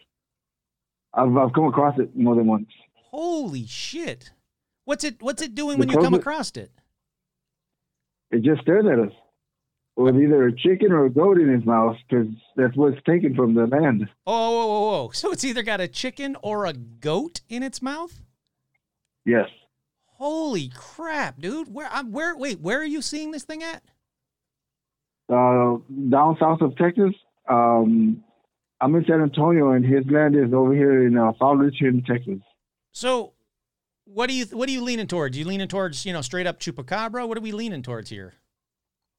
[1.14, 2.70] I've I've come across it more than once.
[2.94, 4.32] Holy shit!
[4.86, 6.72] What's it What's it doing The when you come across it?
[8.32, 9.12] It just stares at us
[9.98, 13.54] with either a chicken or a goat in its mouth, because that's what's taken from
[13.54, 14.08] the land.
[14.26, 15.10] Oh, whoa, whoa, whoa!
[15.12, 18.22] So it's either got a chicken or a goat in its mouth?
[19.26, 19.50] Yes.
[20.06, 21.74] Holy crap, dude!
[21.74, 21.90] Where?
[21.92, 22.38] I'm where?
[22.38, 23.84] Wait, where are you seeing this thing at?
[25.28, 25.78] Uh,
[26.10, 27.14] down south of Texas,
[27.52, 28.24] um,
[28.80, 32.40] I'm in San Antonio, and his land is over here in uh, Fowlerton, Texas.
[32.92, 33.34] So,
[34.06, 35.38] what do you what are you leaning towards?
[35.38, 37.28] You leaning towards you know straight up chupacabra?
[37.28, 38.34] What are we leaning towards here?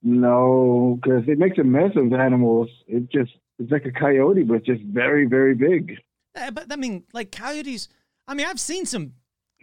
[0.02, 2.68] No, because it makes a mess of animals.
[2.88, 5.92] It just it's like a coyote, but just very, very big.
[6.34, 7.88] Uh, but I mean, like coyotes.
[8.26, 9.12] I mean, I've seen some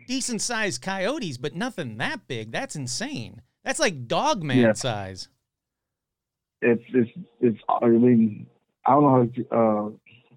[0.08, 2.52] decent sized coyotes, but nothing that big.
[2.52, 3.42] That's insane.
[3.64, 4.74] That's like dog man Yeah.
[4.74, 5.28] size.
[6.62, 7.60] It's it's it's.
[7.82, 8.48] I mean,
[8.90, 9.90] I don't know how to uh,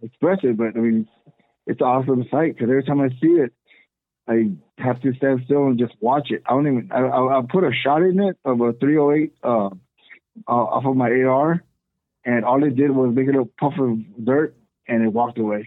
[0.07, 1.09] express it, but I mean,
[1.67, 3.53] it's an awesome sight because every time I see it,
[4.29, 6.43] I have to stand still and just watch it.
[6.47, 6.93] I don't even.
[6.93, 9.71] I I, I put a shot in it of a 308 uh, uh,
[10.49, 11.63] off of my AR,
[12.25, 14.55] and all it did was make a little puff of dirt,
[14.87, 15.67] and it walked away.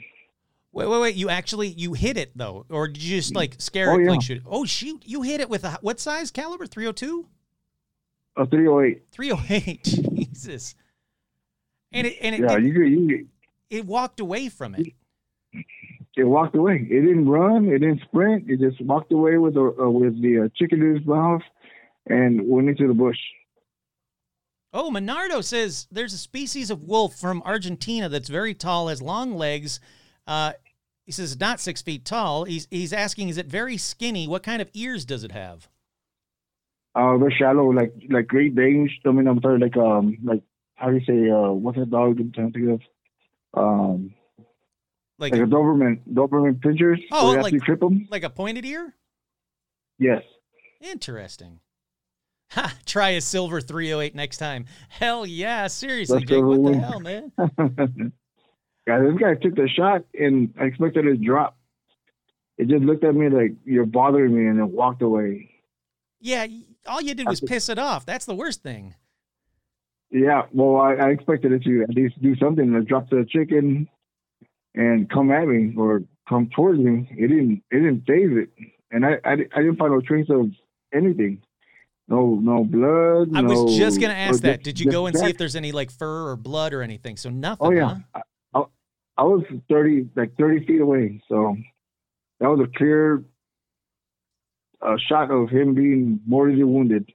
[0.71, 1.15] Wait, wait, wait!
[1.15, 4.03] You actually you hit it though, or did you just like scare Oh, it?
[4.03, 4.11] yeah.
[4.11, 4.43] Like shoot?
[4.45, 5.01] Oh shoot!
[5.05, 6.65] You hit it with a what size caliber?
[6.65, 7.25] 302?
[8.37, 9.03] A 308.
[9.11, 9.83] 308.
[10.15, 10.75] Jesus.
[11.95, 13.27] And it and it Yeah, did- you you.
[13.69, 14.87] it walked away from it.
[16.17, 16.87] It walked away.
[16.89, 17.65] It didn't run.
[17.67, 18.49] It didn't sprint.
[18.49, 21.41] It just walked away with the uh, with the uh, chicken in its mouth,
[22.07, 23.17] and went into the bush.
[24.73, 29.33] Oh, Minardo says there's a species of wolf from Argentina that's very tall, has long
[29.35, 29.79] legs.
[30.27, 30.51] Uh,
[31.05, 32.43] he says not six feet tall.
[32.45, 34.27] He's he's asking, is it very skinny?
[34.27, 35.69] What kind of ears does it have?
[36.93, 38.91] Uh, they're shallow, like like Great Danes.
[39.05, 40.43] I mean, I'm sorry, like um, like
[40.75, 42.81] how do you say uh, what's that dog I'm trying to think
[43.53, 43.59] of?
[43.61, 44.13] Um,
[45.17, 47.01] Like like a Doberman, Doberman pinschers.
[47.11, 48.07] Oh, you have like- to clip them.
[48.11, 48.93] like a pointed ear?
[49.97, 50.23] Yes.
[50.81, 51.59] Interesting.
[52.51, 54.65] Ha, try a silver 308 next time.
[54.89, 56.43] Hell yeah, seriously, Let's Jake.
[56.43, 57.31] What the hell, man?
[58.87, 61.57] yeah, this guy took the shot, and I expected it to drop.
[62.57, 65.49] It just looked at me like you're bothering me, and then walked away.
[66.21, 66.45] Yeah,
[66.85, 68.05] all you did was piss it off.
[68.05, 68.95] That's the worst thing.
[70.17, 73.85] Yeah, well, I, I expected it to at least do something, to drop the chicken
[74.73, 77.05] and come at me or come towards me.
[77.11, 77.61] It didn't.
[77.69, 78.49] It didn't phase it,
[78.91, 80.51] and I, I, I didn't find no trace of
[80.93, 81.41] anything.
[82.07, 83.35] No, no blood.
[83.35, 84.63] I was just gonna ask that.
[84.63, 87.17] just- Did you go and see if there's any like fur or blood or anything?
[87.17, 87.67] So nothing.
[87.67, 88.21] Oh yeah, huh?
[88.53, 88.63] I, I,
[89.17, 91.57] I was thirty, like thirty feet away, so
[92.39, 93.21] that was a clear
[94.81, 97.11] uh, shot of him being mortally wounded.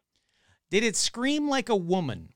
[0.71, 2.35] Did it scream like a woman?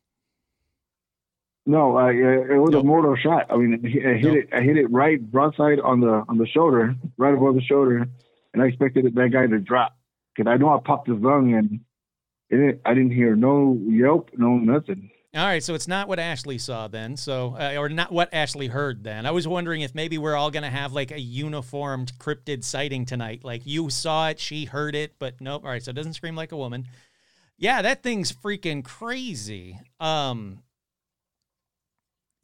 [1.66, 2.82] No, I, it was Nope.
[2.84, 3.46] a mortal shot.
[3.50, 4.36] I mean, I hit Nope.
[4.36, 4.48] it.
[4.52, 8.06] I hit it right broadside on the on the shoulder, right above the shoulder,
[8.52, 9.96] and I expected that guy to drop
[10.36, 11.80] because I know I popped his lung and
[12.50, 15.10] didn't, I didn't hear no yelp, no nothing.
[15.34, 18.68] All right, so it's not what Ashley saw then, so uh, or not what Ashley
[18.68, 19.24] heard then.
[19.26, 23.42] I was wondering if maybe we're all gonna have like a uniformed cryptid sighting tonight.
[23.42, 25.64] Like you saw it, she heard it, but nope.
[25.64, 26.86] All right, so it doesn't scream like a woman.
[27.56, 29.80] Yeah, that thing's freaking crazy.
[29.98, 30.58] Um,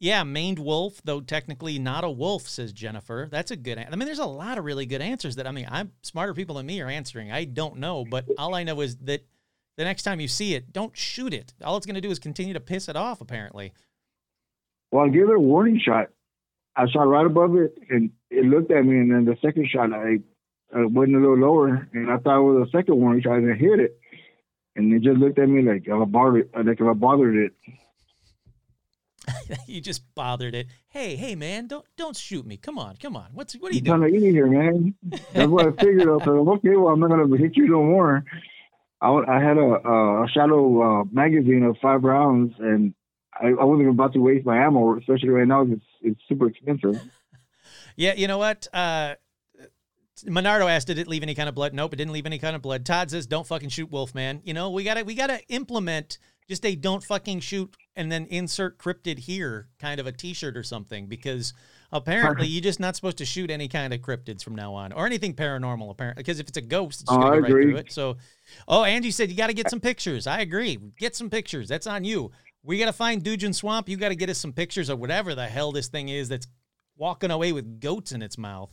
[0.01, 3.27] yeah, maned wolf, though technically not a wolf, says Jennifer.
[3.29, 3.77] That's a good.
[3.77, 6.55] I mean, there's a lot of really good answers that I mean, I'm smarter people
[6.55, 7.31] than me are answering.
[7.31, 9.23] I don't know, but all I know is that
[9.77, 11.53] the next time you see it, don't shoot it.
[11.63, 13.21] All it's going to do is continue to piss it off.
[13.21, 13.73] Apparently.
[14.89, 16.07] Well, I gave it a warning shot.
[16.75, 18.97] I shot right above it, and it looked at me.
[18.97, 20.17] And then the second shot, I,
[20.75, 23.53] I went a little lower, and I thought it was a second warning shot, and
[23.53, 23.99] I hit it.
[24.75, 27.53] And it just looked at me like I bothered, like if I bothered it.
[29.67, 30.67] you just bothered it.
[30.89, 32.57] Hey, hey, man, don't don't shoot me.
[32.57, 33.27] Come on, come on.
[33.33, 34.13] What's what are you doing?
[34.13, 34.95] here, man.
[35.33, 36.07] That's what I figured.
[36.07, 38.23] I like, okay, well, I'm not gonna hit you no more.
[39.01, 42.93] I, I had a, a shadow uh, magazine of five rounds, and
[43.33, 45.63] I, I wasn't about to waste my ammo, especially right now.
[45.63, 47.01] It's it's super expensive.
[47.97, 48.67] Yeah, you know what?
[48.73, 49.15] Uh,
[50.25, 51.73] Monardo asked, did it leave any kind of blood?
[51.73, 52.85] Nope, it didn't leave any kind of blood.
[52.85, 54.41] Todd says, don't fucking shoot wolf, man.
[54.43, 58.77] You know, we gotta we gotta implement just a don't fucking shoot and then insert
[58.77, 61.53] cryptid here kind of a T-shirt or something because
[61.91, 65.05] apparently you're just not supposed to shoot any kind of cryptids from now on or
[65.05, 65.91] anything paranormal.
[65.91, 67.63] Apparently, because if it's a ghost, it's Oh, I right agree.
[67.63, 67.91] through it.
[67.91, 68.17] So,
[68.67, 70.25] oh, Angie said you got to get some pictures.
[70.27, 70.77] I agree.
[70.97, 71.67] Get some pictures.
[71.67, 72.31] That's on you.
[72.63, 73.89] We got to find Dudgeon Swamp.
[73.89, 76.47] You got to get us some pictures of whatever the hell this thing is that's
[76.95, 78.69] walking away with goats in its mouth.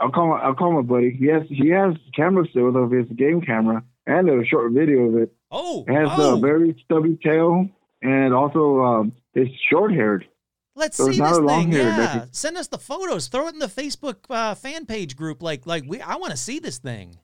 [0.00, 1.10] I'll call my I'll call my buddy.
[1.16, 5.16] He has he has camera still of his game camera and a short video of
[5.16, 5.32] it.
[5.50, 7.68] Oh, It has oh a very stubby tail
[8.02, 10.26] and also um, it's short haired.
[10.74, 11.72] let's so see this thing.
[11.72, 13.28] Yeah, send us the photos.
[13.28, 15.42] Throw it in the Facebook uh, fan page group.
[15.42, 17.18] Like, like we, I want to see this thing.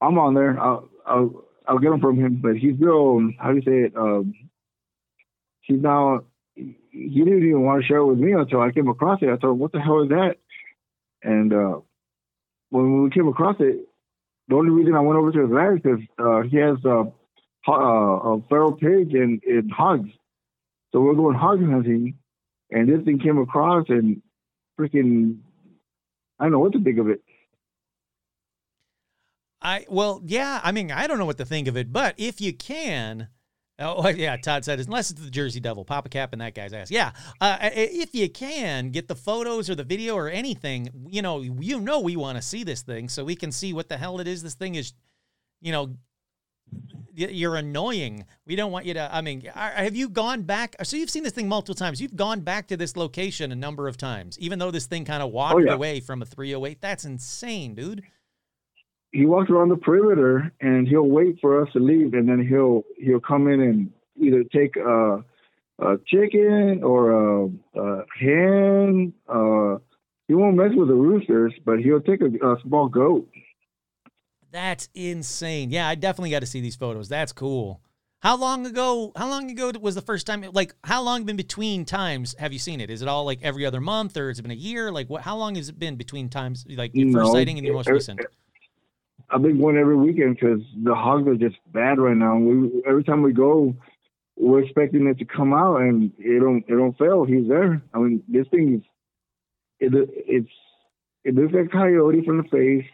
[0.00, 0.58] I'm on there.
[0.58, 3.30] I'll I'll I'll get him from him, but he's real.
[3.38, 3.96] How do you say it?
[3.96, 4.34] Um,
[5.60, 6.24] he's now.
[6.54, 9.28] He didn't even want to share it with me until I came across it.
[9.28, 10.36] I thought, "What the hell is that?"
[11.22, 11.80] And uh,
[12.70, 13.86] when we came across it,
[14.48, 16.78] the only reason I went over to his land is because uh, he has
[17.68, 20.10] uh, a feral pig and, and hogs.
[20.92, 22.14] So we're going hog hunting,
[22.70, 24.22] and this thing came across and
[24.78, 25.38] freaking.
[26.38, 27.22] I don't know what to think of it.
[29.60, 30.60] I well, yeah.
[30.62, 33.28] I mean, I don't know what to think of it, but if you can,
[33.78, 36.72] Oh yeah, Todd said unless it's the Jersey Devil, pop a cap in that guy's
[36.72, 36.90] ass.
[36.90, 41.40] Yeah, uh, if you can get the photos or the video or anything, you know,
[41.40, 44.20] you know, we want to see this thing so we can see what the hell
[44.20, 44.42] it is.
[44.42, 44.92] This thing is,
[45.60, 45.94] you know,
[47.16, 48.24] you're annoying.
[48.46, 49.14] We don't want you to.
[49.14, 50.76] I mean, have you gone back?
[50.82, 52.00] So you've seen this thing multiple times.
[52.00, 55.22] You've gone back to this location a number of times, even though this thing kind
[55.22, 55.72] of walked oh, yeah.
[55.72, 56.80] away from a 308.
[56.80, 58.02] That's insane, dude
[59.16, 62.84] he walks around the perimeter and he'll wait for us to leave, and then he'll
[62.98, 65.24] he'll come in and either take a,
[65.78, 69.12] a chicken or a, a hen.
[69.28, 69.78] Uh,
[70.28, 73.28] he won't mess with the roosters, but he'll take a, a small goat.
[74.56, 75.70] That's insane.
[75.70, 77.10] Yeah, I definitely got to see these photos.
[77.10, 77.82] That's cool.
[78.20, 79.12] How long ago?
[79.14, 80.46] How long ago was the first time?
[80.54, 82.88] Like, how long in between times have you seen it?
[82.88, 84.90] Is it all like every other month, or has it been a year?
[84.90, 85.20] Like, what?
[85.20, 86.64] How long has it been between times?
[86.70, 88.18] Like your no, first sighting and your most recent?
[89.28, 92.38] I've been going every weekend because the hogs are just bad right now.
[92.38, 93.76] We every time we go,
[94.38, 97.26] we're expecting it to come out, and it don't it don't fail.
[97.26, 97.82] He's there.
[97.92, 98.82] I mean, this thing is
[99.80, 100.48] it it's
[101.24, 102.86] it looks like coyote from the face,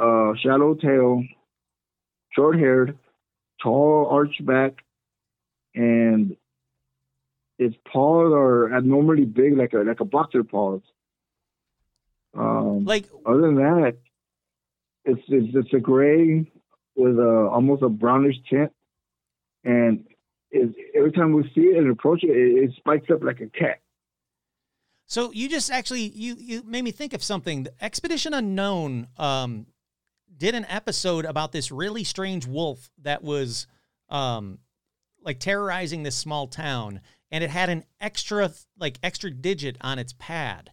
[0.00, 1.22] uh, shallow tail,
[2.34, 2.98] short haired,
[3.62, 4.84] tall arched back,
[5.74, 6.36] and
[7.58, 10.80] its paws are abnormally big, like a like a boxer paws.
[12.36, 13.98] Um, like other than that,
[15.04, 16.50] it's it's, it's a gray
[16.96, 18.72] with a almost a brownish tint,
[19.64, 20.06] and
[20.50, 23.46] is every time we see it and approach it, it, it spikes up like a
[23.46, 23.80] cat.
[25.06, 27.64] So you just actually you you made me think of something.
[27.64, 29.66] The Expedition Unknown um,
[30.36, 33.66] did an episode about this really strange wolf that was
[34.08, 34.58] um,
[35.22, 40.14] like terrorizing this small town, and it had an extra like extra digit on its
[40.18, 40.70] pad.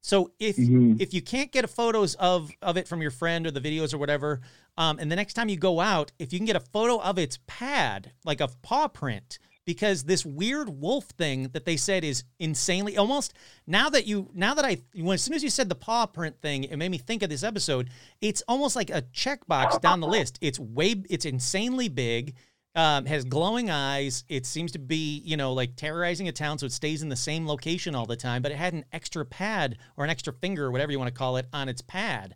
[0.00, 0.94] So if mm-hmm.
[0.98, 3.98] if you can't get photos of of it from your friend or the videos or
[3.98, 4.40] whatever,
[4.76, 7.18] um, and the next time you go out, if you can get a photo of
[7.18, 12.24] its pad, like a paw print, because this weird wolf thing that they said is
[12.38, 13.34] insanely almost
[13.66, 16.40] now that you now that I when as soon as you said the paw print
[16.40, 17.90] thing, it made me think of this episode.
[18.20, 20.38] It's almost like a checkbox down the list.
[20.40, 22.34] It's way it's insanely big
[22.74, 24.24] um, has glowing eyes.
[24.28, 27.16] It seems to be, you know, like terrorizing a town, so it stays in the
[27.16, 28.42] same location all the time.
[28.42, 31.18] But it had an extra pad or an extra finger or whatever you want to
[31.18, 32.34] call it on its pad.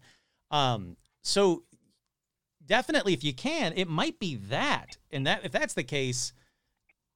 [0.50, 1.64] Um, so
[2.64, 4.98] definitely, if you can, it might be that.
[5.10, 6.32] And that if that's the case,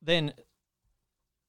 [0.02, 0.32] then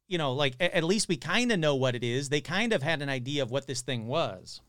[0.07, 2.29] you know, like at least we kind of know what it is.
[2.29, 4.61] They kind of had an idea of what this thing was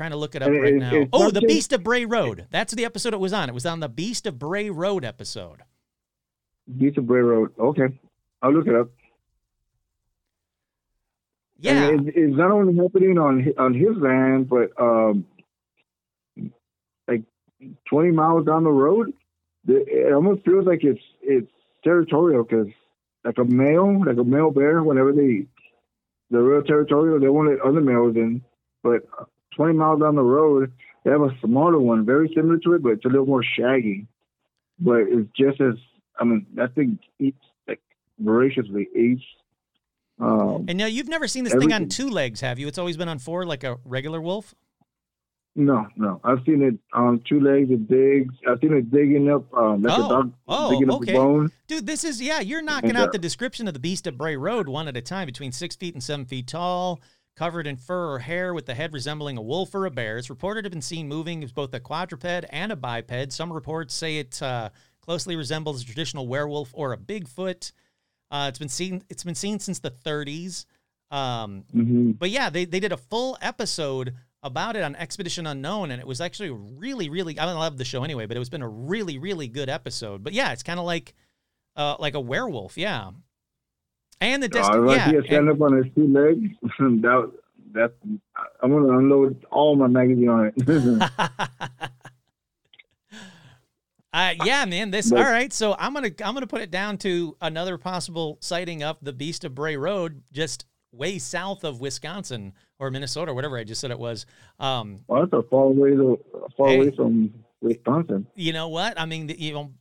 [0.00, 1.06] trying to look it up right now.
[1.12, 2.46] oh, the Beast of Bray Road.
[2.50, 3.50] That's the episode it was on.
[3.50, 5.62] It was on the Beast of Bray Road episode.
[6.78, 7.52] Beast of Bray Road.
[7.58, 7.88] Okay,
[8.40, 8.88] I'll look it up.
[11.58, 15.26] Yeah, it, it's not only happening on on his land, but um,
[17.06, 17.22] like
[17.86, 19.12] twenty miles down the road,
[19.68, 22.68] it almost feels like it's it's territorial because
[23.24, 25.46] like a male, like a male bear, whenever they
[26.30, 28.42] they're real territorial, they won't let other males in.
[28.82, 29.02] But
[29.56, 30.72] 20 miles down the road,
[31.04, 34.06] they have a smaller one, very similar to it, but it's a little more shaggy.
[34.78, 35.74] But it's just as,
[36.18, 37.80] I mean, that thing eats like
[38.18, 39.22] voraciously, eats.
[40.20, 41.70] Um, and now you've never seen this everything.
[41.70, 42.68] thing on two legs, have you?
[42.68, 44.54] It's always been on four, like a regular wolf.
[45.56, 46.20] No, no.
[46.22, 47.70] I've seen it on two legs.
[47.70, 48.34] It digs.
[48.48, 51.12] I've seen it digging up, um, like oh, a dog oh, digging okay.
[51.12, 51.52] up a bone.
[51.66, 52.40] Dude, this is yeah.
[52.40, 54.96] You're knocking and, out uh, the description of the beast of Bray Road one at
[54.96, 57.00] a time, between six feet and seven feet tall
[57.36, 60.18] covered in fur or hair with the head resembling a wolf or a bear.
[60.18, 63.32] It's reported to have been seen moving as both a quadruped and a biped.
[63.32, 67.72] Some reports say it uh, closely resembles a traditional werewolf or a Bigfoot.
[68.30, 69.02] Uh, it's been seen.
[69.08, 70.66] It's been seen since the 30s.
[71.10, 72.12] Um, mm-hmm.
[72.12, 76.06] But yeah, they they did a full episode about it on Expedition Unknown, and it
[76.06, 77.38] was actually really, really.
[77.38, 80.24] I love the show anyway, but it was been a really, really good episode.
[80.24, 81.14] But yeah, it's kind of like,
[81.76, 82.78] uh, like a werewolf.
[82.78, 83.10] Yeah,
[84.20, 84.60] and the.
[84.60, 86.48] Uh, yeah, stand up on his two legs.
[86.78, 87.32] that
[87.72, 87.92] that
[88.62, 90.54] I'm gonna unload all my magazine on it.
[94.12, 94.90] uh, yeah, man.
[94.90, 95.52] This all right.
[95.52, 99.44] So I'm gonna I'm gonna put it down to another possible sighting of the Beast
[99.44, 103.90] of Bray Road, just way south of Wisconsin or Minnesota, or whatever I just said
[103.90, 104.26] it was.
[104.58, 106.18] Um, well, that's a far away to,
[106.56, 108.26] far hey, away from Wisconsin.
[108.34, 108.98] You know what?
[108.98, 109.72] I mean, you know,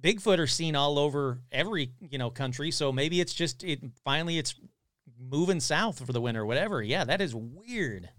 [0.00, 2.70] Bigfoot are seen all over every you know country.
[2.70, 4.54] So maybe it's just it finally it's
[5.18, 6.82] moving south for the winter, whatever.
[6.82, 8.10] Yeah, that is weird.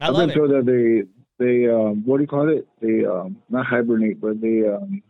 [0.00, 1.04] I I've been told that they
[1.44, 2.66] they um, what do you call it?
[2.80, 5.02] They um, not hibernate, but they um,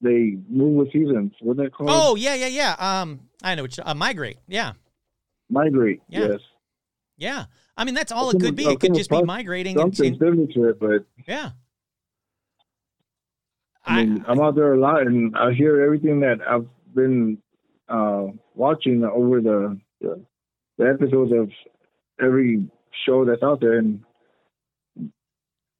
[0.00, 1.32] they move with seasons.
[1.40, 1.90] What they called?
[1.92, 2.74] Oh yeah, yeah, yeah.
[2.78, 3.62] Um, I know.
[3.62, 4.38] Which, uh, migrate.
[4.48, 4.72] Yeah.
[5.50, 6.02] Migrate.
[6.08, 6.28] Yeah.
[6.32, 6.40] Yes.
[7.16, 7.44] Yeah.
[7.76, 8.66] I mean, that's all it could be.
[8.66, 9.76] It could just be migrating.
[9.76, 11.50] Something and, and, to it, but yeah.
[13.84, 17.38] I mean, I, am out there a lot, and I hear everything that I've been
[17.88, 20.24] uh, watching over the, the,
[20.78, 21.50] the episodes of
[22.24, 22.64] every
[23.04, 24.04] show that's out there, and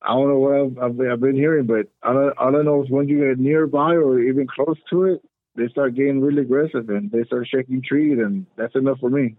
[0.02, 2.64] I don't know what I've, I've, been, I've been hearing, but I don't, I don't
[2.64, 5.22] know if when you get nearby or even close to it,
[5.57, 9.36] they start getting really aggressive and they start shaking trees, and that's enough for me.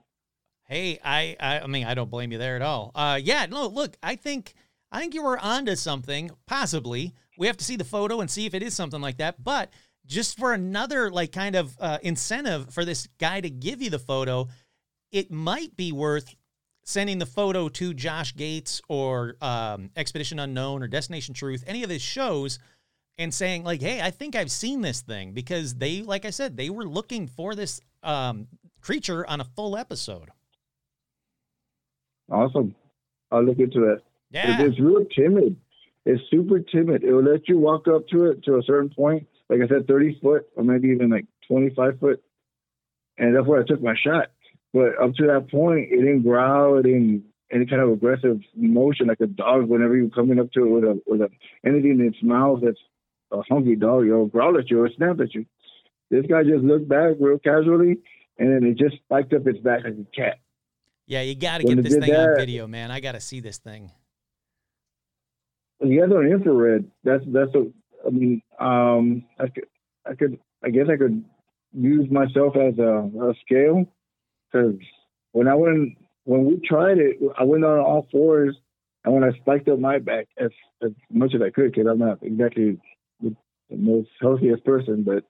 [0.66, 2.92] Hey, I, I, I mean, I don't blame you there at all.
[2.96, 4.54] Uh, yeah, no, look, I think,
[4.92, 7.14] I think you were onto something, possibly.
[7.38, 9.44] We have to see the photo and see if it is something like that.
[9.44, 9.72] But
[10.06, 14.00] just for another, like, kind of uh, incentive for this guy to give you the
[14.00, 14.48] photo,
[15.12, 16.36] it might be worth
[16.86, 21.90] sending the photo to Josh Gates or um, Expedition Unknown or Destination Truth, any of
[21.90, 22.60] his shows,
[23.18, 26.58] and saying like, "Hey, I think I've seen this thing," because they, like I said,
[26.58, 28.48] they were looking for this um,
[28.82, 30.30] creature on a full episode.
[32.32, 32.76] Awesome.
[33.32, 34.02] I'll look into that.
[34.32, 34.62] Yeah.
[34.62, 35.56] It's real timid.
[36.06, 37.04] It's super timid.
[37.04, 39.88] It will let you walk up to it to a certain point, like I said,
[39.88, 42.24] 30 foot or maybe even like 25 foot.
[43.18, 44.28] And that's where I took my shot.
[44.74, 49.08] But up to that point, it didn't growl, it didn't any kind of aggressive motion
[49.08, 51.30] like a dog whenever you're coming up to it with a with a
[51.64, 52.80] anything in its mouth that's
[53.34, 55.46] a hungry dog, you'll growl at you or snap at you.
[56.10, 57.98] This guy just looked back real casually
[58.38, 60.40] and then it just spiked up its back like a cat.
[61.06, 62.92] Yeah, you got to get this thing that, on video, man.
[62.92, 63.92] I got to see this thing.
[65.82, 66.90] He has an infrared.
[67.04, 67.72] That's that's a.
[68.06, 69.66] I mean, um, I could,
[70.06, 71.24] I could, I guess I could
[71.74, 73.86] use myself as a, a scale
[74.52, 74.76] because
[75.32, 78.56] when I went, when we tried it, I went on all fours,
[79.04, 82.00] and when I spiked up my back as as much as I could, because I'm
[82.00, 82.80] not exactly
[83.74, 85.24] the most healthiest person, but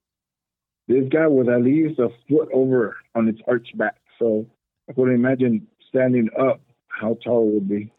[0.88, 3.96] this guy was at least a foot over on its arch back.
[4.20, 4.46] So
[4.90, 7.92] I couldn't imagine standing up how tall it would be.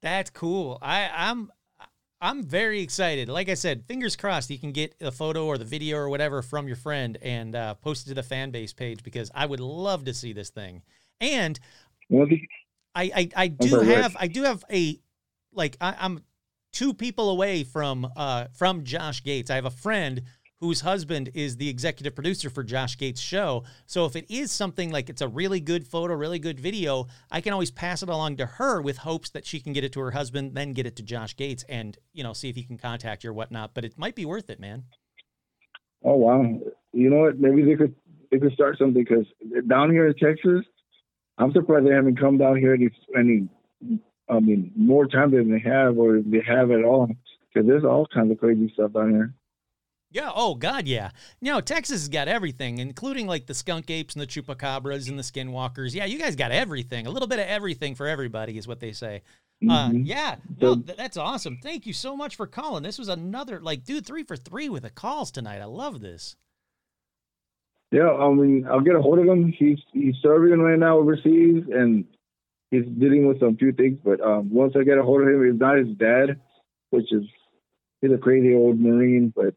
[0.00, 0.78] That's cool.
[0.82, 1.52] I, I'm
[2.20, 3.28] I'm very excited.
[3.28, 6.40] Like I said, fingers crossed you can get a photo or the video or whatever
[6.40, 9.60] from your friend and uh, post it to the fan base page because I would
[9.60, 10.82] love to see this thing.
[11.20, 11.58] And
[12.94, 15.00] I, I, I do have I do have a
[15.52, 16.22] like I, am
[16.72, 19.50] two people away from uh from Josh Gates.
[19.50, 20.22] I have a friend
[20.62, 23.64] whose husband is the executive producer for Josh Gates' show.
[23.86, 27.40] So if it is something like it's a really good photo, really good video, I
[27.40, 30.00] can always pass it along to her with hopes that she can get it to
[30.00, 32.78] her husband, then get it to Josh Gates and, you know, see if he can
[32.78, 33.74] contact you or whatnot.
[33.74, 34.84] But it might be worth it, man.
[36.04, 36.42] Oh wow.
[36.92, 37.40] You know what?
[37.40, 37.96] Maybe they could
[38.30, 39.26] they could start something because
[39.66, 40.64] down here in Texas,
[41.38, 43.48] I'm surprised they haven't come down here any any
[44.32, 47.08] I mean more time than they have or they have at all
[47.52, 49.34] because there's all kinds of crazy stuff down here.
[50.10, 50.30] Yeah.
[50.34, 50.86] Oh God.
[50.86, 51.10] Yeah.
[51.40, 55.22] No, Texas has got everything, including like the skunk apes and the chupacabras and the
[55.22, 55.94] skinwalkers.
[55.94, 57.06] Yeah, you guys got everything.
[57.06, 59.22] A little bit of everything for everybody is what they say.
[59.62, 59.96] Uh, mm-hmm.
[59.96, 60.36] Uh, yeah.
[60.60, 61.58] No, th- that's awesome.
[61.62, 62.82] Thank you so much for calling.
[62.82, 65.60] This was another like, dude, three for three with the calls tonight.
[65.60, 66.36] I love this.
[67.90, 68.10] Yeah.
[68.10, 69.50] I mean, I'll get a hold of him.
[69.50, 72.04] He's he's serving right now overseas, and
[72.72, 73.98] he's dealing with some few things.
[74.02, 76.40] But um, once I get a hold of him, he's not his dad,
[76.90, 77.22] which is
[78.00, 79.54] he's a crazy old marine, but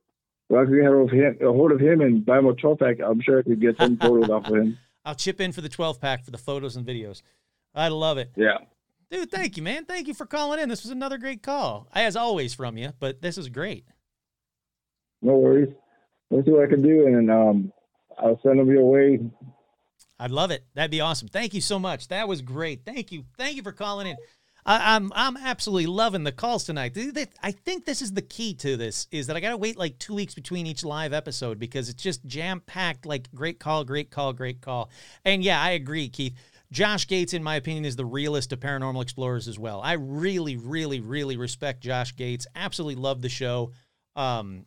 [0.50, 2.78] well, I could get of him, a hold of him and buy him a 12
[2.78, 2.98] pack.
[3.04, 4.78] I'm sure I could get some photos off of him.
[5.06, 7.22] I'll chip in for the 12 pack for the photos and videos.
[7.74, 8.32] I love it.
[8.36, 8.58] Yeah.
[9.10, 9.86] Dude, thank you, man.
[9.86, 10.70] Thank you for calling in.
[10.70, 13.86] This was another great call, as always from you, but this is great.
[15.22, 15.74] No worries.
[16.32, 17.72] Let's see what I can do, and um,
[18.18, 19.20] I'll send them your way.
[20.20, 20.66] I'd love it.
[20.76, 21.28] That'd be awesome.
[21.28, 22.08] Thank you so much.
[22.08, 22.86] That was great.
[22.86, 23.26] Thank you.
[23.38, 24.18] Thank you for calling in.
[24.66, 26.98] I, am I'm, I'm absolutely loving the calls tonight.
[27.44, 30.00] I think this is the key to this is that I got to wait like
[30.00, 33.06] two weeks between each live episode because it's just jam packed.
[33.06, 34.90] Like great call, great call, great call.
[35.24, 36.34] And yeah, I agree, Keith.
[36.72, 39.82] Josh Gates, in my opinion, is the realest of paranormal explorers as well.
[39.82, 42.48] I really, really, really respect Josh Gates.
[42.56, 43.72] Absolutely love the show.
[44.16, 44.66] Um,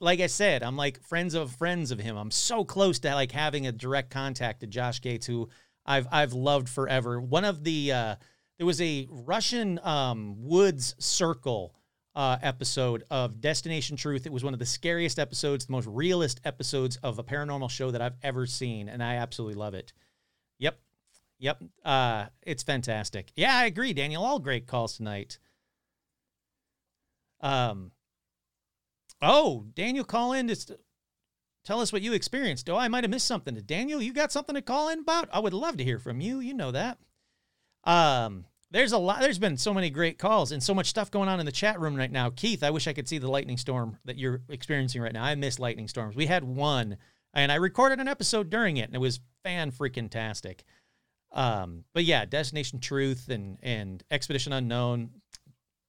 [0.00, 2.16] like I said, I'm like friends of friends of him.
[2.16, 5.48] I'm so close to like having a direct contact to Josh Gates, who
[5.84, 7.20] I've I've loved forever.
[7.20, 8.16] One of the uh,
[8.58, 11.74] there was a Russian um, woods circle
[12.14, 14.26] uh, episode of Destination Truth.
[14.26, 17.90] It was one of the scariest episodes, the most realist episodes of a paranormal show
[17.90, 19.92] that I've ever seen, and I absolutely love it.
[20.58, 20.78] Yep,
[21.38, 23.32] yep, uh, it's fantastic.
[23.36, 24.24] Yeah, I agree, Daniel.
[24.24, 25.38] All great calls tonight.
[27.40, 27.92] Um.
[29.20, 30.78] Oh, Daniel, call in to
[31.64, 32.70] tell us what you experienced.
[32.70, 33.54] Oh, I might have missed something.
[33.66, 35.28] Daniel, you got something to call in about?
[35.32, 36.40] I would love to hear from you.
[36.40, 36.98] You know that.
[37.84, 39.20] Um, there's a lot.
[39.20, 41.80] There's been so many great calls and so much stuff going on in the chat
[41.80, 42.30] room right now.
[42.30, 45.24] Keith, I wish I could see the lightning storm that you're experiencing right now.
[45.24, 46.14] I miss lightning storms.
[46.14, 46.98] We had one,
[47.32, 50.64] and I recorded an episode during it, and it was fan freaking tastic.
[51.32, 55.10] Um, but yeah, Destination Truth and and Expedition Unknown.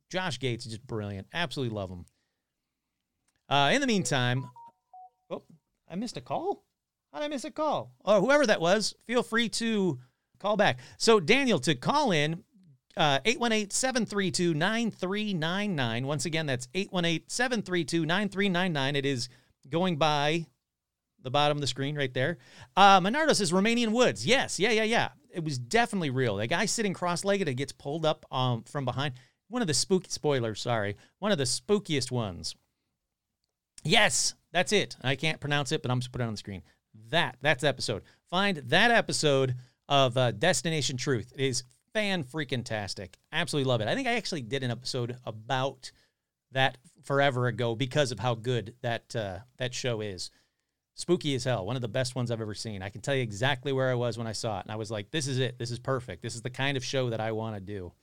[0.10, 1.28] Josh Gates is just brilliant.
[1.34, 2.06] Absolutely love him.
[3.50, 4.50] Uh, in the meantime,
[5.30, 5.44] oh,
[5.90, 6.64] I missed a call.
[7.12, 7.92] How did I miss a call?
[8.06, 10.00] Oh, whoever that was, feel free to
[10.40, 10.80] call back.
[10.98, 12.44] So, Daniel, to call in,
[12.96, 16.06] uh, 818 732 9399.
[16.06, 18.96] Once again, that's 818 732 9399.
[18.96, 19.30] It is
[19.70, 20.46] going by
[21.22, 22.38] the bottom of the screen right there.
[22.76, 24.26] Uh, Menardo says Romanian woods.
[24.26, 25.10] Yes, yeah, yeah, yeah.
[25.34, 26.38] It was definitely real.
[26.38, 29.16] The guy sitting cross legged and gets pulled up um, from behind.
[29.48, 30.96] One of the spooky spoilers, sorry.
[31.20, 32.56] One of the spookiest ones.
[33.84, 34.96] Yes, that's it.
[35.02, 36.64] I can't pronounce it, but I'm just putting it on the screen.
[37.10, 38.04] That, that's episode.
[38.30, 39.56] Find that episode
[39.88, 41.34] of uh, Destination Truth.
[41.36, 41.64] It is
[41.94, 43.18] fan freaking tastic.
[43.32, 43.88] Absolutely love it.
[43.88, 45.92] I think I actually did an episode about
[46.52, 50.32] that forever ago because of how good that uh, that show is.
[50.96, 51.66] Spooky as hell.
[51.66, 52.82] One of the best ones I've ever seen.
[52.82, 54.92] I can tell you exactly where I was when I saw it, and I was
[54.92, 55.58] like, "This is it.
[55.58, 56.22] This is perfect.
[56.22, 57.94] This is the kind of show that I want to do."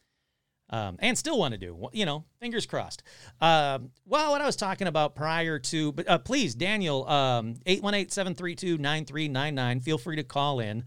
[0.69, 1.89] Um, and still want to do.
[1.93, 3.05] You know, fingers crossed.
[3.41, 8.11] Um, well, what I was talking about prior to, but uh, please, Daniel, um, 818
[8.11, 9.81] 732 9399.
[9.81, 10.85] Feel free to call in.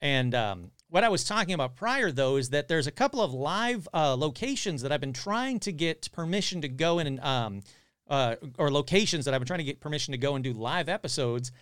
[0.00, 3.32] And um, what I was talking about prior, though, is that there's a couple of
[3.32, 7.60] live uh, locations that I've been trying to get permission to go in and, um,
[8.08, 10.88] uh, or locations that I've been trying to get permission to go and do live
[10.88, 11.52] episodes.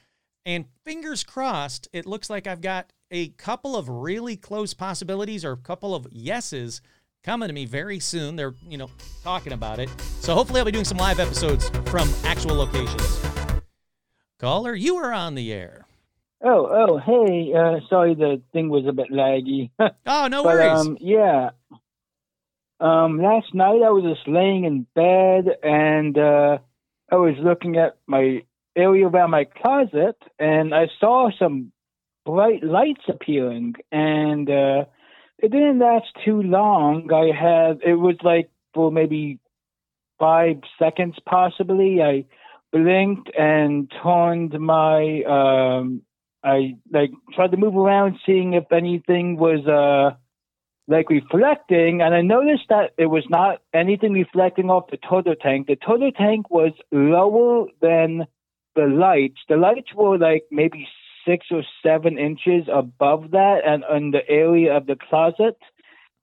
[0.46, 5.52] And fingers crossed, it looks like I've got a couple of really close possibilities or
[5.52, 6.80] a couple of yeses
[7.24, 8.36] coming to me very soon.
[8.36, 8.90] They're, you know,
[9.22, 9.88] talking about it.
[10.20, 13.20] So hopefully I'll be doing some live episodes from actual locations.
[14.38, 15.84] Caller, you are on the air.
[16.42, 17.52] Oh, oh, hey.
[17.52, 19.70] Uh, sorry, the thing was a bit laggy.
[20.06, 20.86] Oh, no but worries.
[20.86, 21.50] um, yeah.
[22.80, 26.58] Um, last night I was just laying in bed and uh,
[27.10, 28.42] I was looking at my
[28.76, 31.72] area around my closet and I saw some
[32.24, 34.84] bright lights appearing and uh,
[35.38, 37.10] it didn't last too long.
[37.12, 39.38] I had it was like for maybe
[40.18, 42.02] five seconds possibly.
[42.02, 42.24] I
[42.72, 46.02] blinked and turned my um
[46.42, 50.16] I like tried to move around seeing if anything was uh
[50.88, 55.66] like reflecting and I noticed that it was not anything reflecting off the turtle tank.
[55.66, 58.26] The turtle tank was lower than
[58.74, 59.40] the lights.
[59.48, 60.88] The lights were like maybe
[61.28, 65.58] six or seven inches above that and in the area of the closet.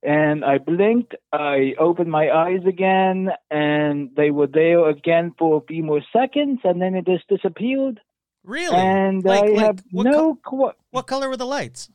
[0.03, 5.65] And I blinked, I opened my eyes again, and they were there again for a
[5.65, 7.99] few more seconds, and then it just disappeared.
[8.43, 8.75] really?
[8.77, 10.35] And Like- I like, have what no.
[10.49, 11.89] qu- What color were the lights?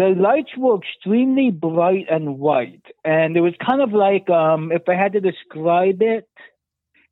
[0.00, 4.82] the lights were extremely bright and white, and it was kind of like um, if
[4.88, 6.28] I had to describe it,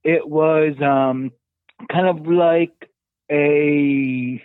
[0.04, 1.30] it was um,
[1.94, 2.76] kind of like
[3.30, 4.42] a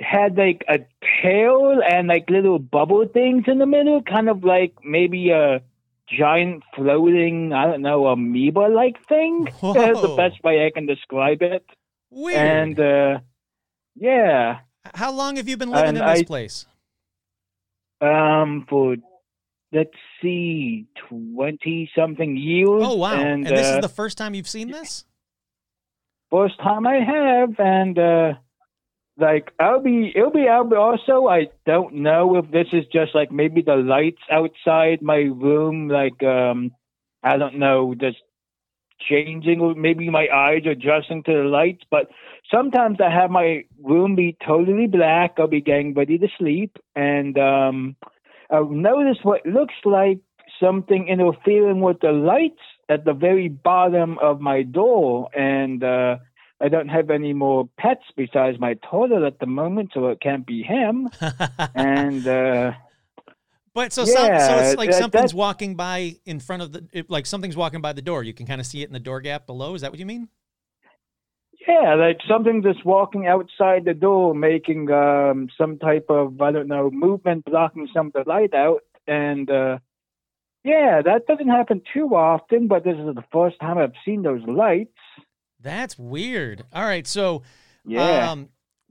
[0.00, 0.78] had like a
[1.22, 5.60] tail and like little bubble things in the middle, kind of like maybe a
[6.08, 9.44] giant floating, I don't know, amoeba like thing.
[9.62, 11.64] That's the best way I can describe it.
[12.10, 12.38] Weird.
[12.38, 13.18] And uh,
[13.94, 14.60] yeah,
[14.94, 16.66] How long have you been living and in this I- place?
[18.00, 18.96] um, for
[19.72, 19.90] let's
[20.22, 22.82] see, twenty something years.
[22.82, 23.12] Oh wow!
[23.14, 25.04] And, And, this uh, is the first time you've seen this?
[26.30, 28.32] first time I have, and uh,
[29.20, 30.72] like I'll be, it'll be out.
[30.72, 35.88] Also, I don't know if this is just like maybe the lights outside my room,
[35.88, 36.72] like um,
[37.22, 38.18] I don't know, just
[39.08, 41.84] changing, or maybe my eyes adjusting to the lights.
[41.90, 42.10] But
[42.50, 45.34] sometimes I have my room be totally black.
[45.38, 47.96] I'll be getting ready to sleep, and um,
[48.50, 50.18] I'll notice what looks like
[50.60, 56.16] something interfering with the lights at the very bottom of my door, and uh,
[56.60, 60.46] I don't have any more pets besides my turtle at the moment, so it can't
[60.46, 61.08] be him.
[61.74, 62.72] and uh,
[63.74, 67.10] but so, some, so it's like that- something's walking by in front of the, it,
[67.10, 68.22] like something's walking by the door.
[68.22, 69.74] You can kind of see it in the door gap below.
[69.74, 70.28] Is that what you mean?
[71.66, 76.68] yeah, like something just walking outside the door, making um, some type of I don't
[76.68, 79.78] know movement, blocking some of the light out, and uh,
[80.64, 82.68] yeah, that doesn't happen too often.
[82.68, 84.96] But this is the first time I've seen those lights.
[85.62, 86.64] That's weird.
[86.72, 87.42] All right, so
[87.84, 88.32] Yeah.
[88.32, 88.48] um,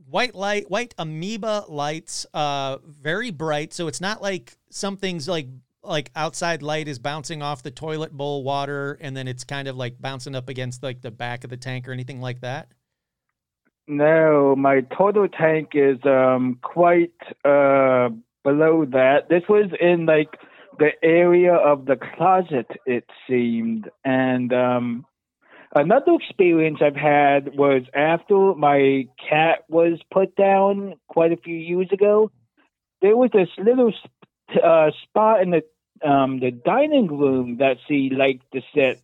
[0.10, 3.74] white light, white amoeba lights, uh, very bright.
[3.74, 5.48] So it's not like something's like
[5.82, 9.78] like outside light is bouncing off the toilet bowl water, and then it's kind of
[9.78, 12.70] like bouncing up against like the back of the tank or anything like that.
[13.88, 17.14] No, my total tank is um quite
[17.44, 18.10] uh
[18.44, 19.30] below that.
[19.30, 20.38] This was in like
[20.78, 23.90] the area of the closet it seemed.
[24.06, 25.06] And um
[25.76, 31.88] another experience I've had was after my cat was put down quite a few years
[31.92, 32.32] ago.
[33.02, 33.94] There was this little
[34.62, 35.64] uh, spot in the
[36.08, 39.02] um the dining room that she liked to sit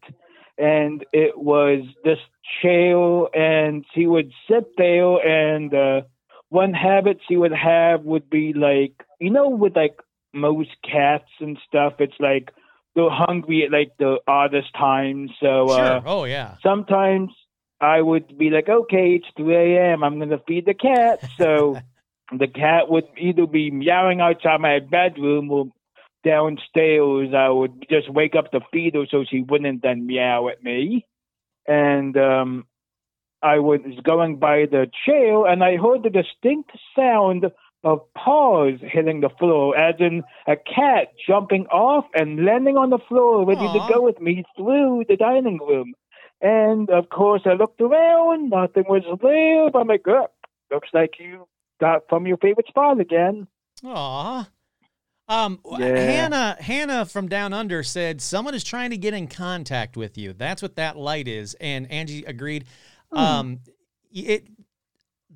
[0.57, 2.20] and it was this
[2.61, 2.97] chair,
[3.34, 6.01] and she would sit there, and uh,
[6.49, 9.99] one habit she would have would be like, you know, with like
[10.34, 12.51] most cats and stuff, it's like
[12.96, 15.32] they're hungry at like the oddest times.
[15.39, 15.80] So Sure.
[15.98, 16.56] uh, oh yeah.
[16.64, 17.32] sometimes
[17.82, 20.04] I would be like, okay, it's 3 a.m.
[20.04, 21.20] I'm going to feed the cat.
[21.38, 21.78] So
[22.32, 25.68] the cat would either be meowing outside my bedroom or
[26.24, 27.34] downstairs.
[27.36, 31.06] I would just wake up to feed her so she wouldn't then meow at me.
[31.68, 32.66] And um,
[33.41, 37.46] I was going by the chair and I heard the distinct sound
[37.86, 42.97] of paws hitting the floor, as in a cat jumping off and landing on the
[43.07, 43.88] floor, ready Aw.
[43.88, 45.93] to go with me through the dining room.
[46.41, 49.69] And of course, I looked around, nothing was there.
[49.71, 50.27] But I'm like, oh,
[50.71, 51.47] looks like you
[51.79, 53.47] got from your favorite spot again.
[53.86, 54.49] Aw.
[55.27, 55.95] Um, Yeah.
[55.95, 60.33] Hannah, Hannah from Down Under said someone is trying to get in contact with you.
[60.33, 62.65] That's what that light is, and Angie agreed.
[63.11, 63.59] Um,
[64.11, 64.47] it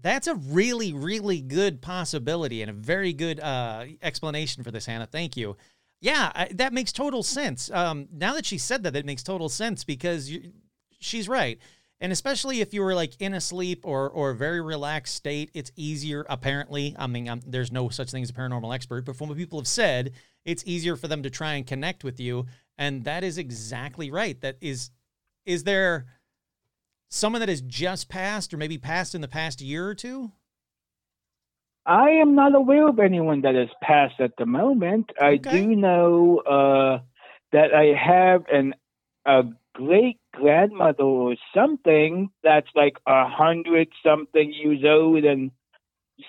[0.02, 5.08] that's a really, really good possibility and a very good uh, explanation for this, Hannah.
[5.08, 5.58] Thank you.
[6.02, 7.70] Yeah, I, that makes total sense.
[7.72, 10.52] Um, now that she said that, it makes total sense because you,
[11.00, 11.60] she's right.
[12.02, 15.72] And especially if you were like in a sleep or or very relaxed state, it's
[15.76, 16.26] easier.
[16.30, 19.38] Apparently, I mean, i there's no such thing as a paranormal expert, but from what
[19.38, 20.14] people have said,
[20.46, 22.46] it's easier for them to try and connect with you,
[22.78, 24.40] and that is exactly right.
[24.40, 24.92] That is,
[25.46, 26.06] is there
[27.10, 30.32] someone that has just passed or maybe passed in the past year or two?
[31.86, 35.10] I am not aware of anyone that has passed at the moment.
[35.20, 37.00] I do know uh,
[37.52, 38.76] that I have an
[39.26, 39.44] a
[39.74, 45.52] great grandmother or something that's like a hundred something years old, and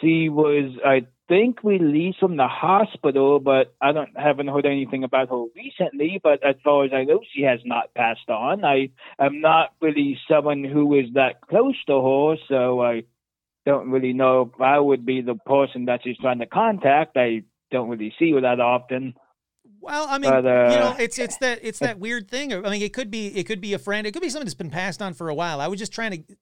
[0.01, 5.31] she was, I think, released from the hospital, but I don't haven't heard anything about
[5.31, 6.20] her recently.
[6.22, 8.64] But as far as I know, she has not passed on.
[8.64, 13.05] I am not really someone who is that close to her, so I
[13.64, 17.16] don't really know if I would be the person that she's trying to contact.
[17.16, 19.14] I don't really see her that often.
[19.81, 22.53] Well, I mean, But, uh, you know, it's it's that it's that weird thing.
[22.53, 24.07] I mean, it could be it could be a friend.
[24.07, 25.61] It could be something that's been passed on for a while.
[25.61, 26.37] I was just trying to,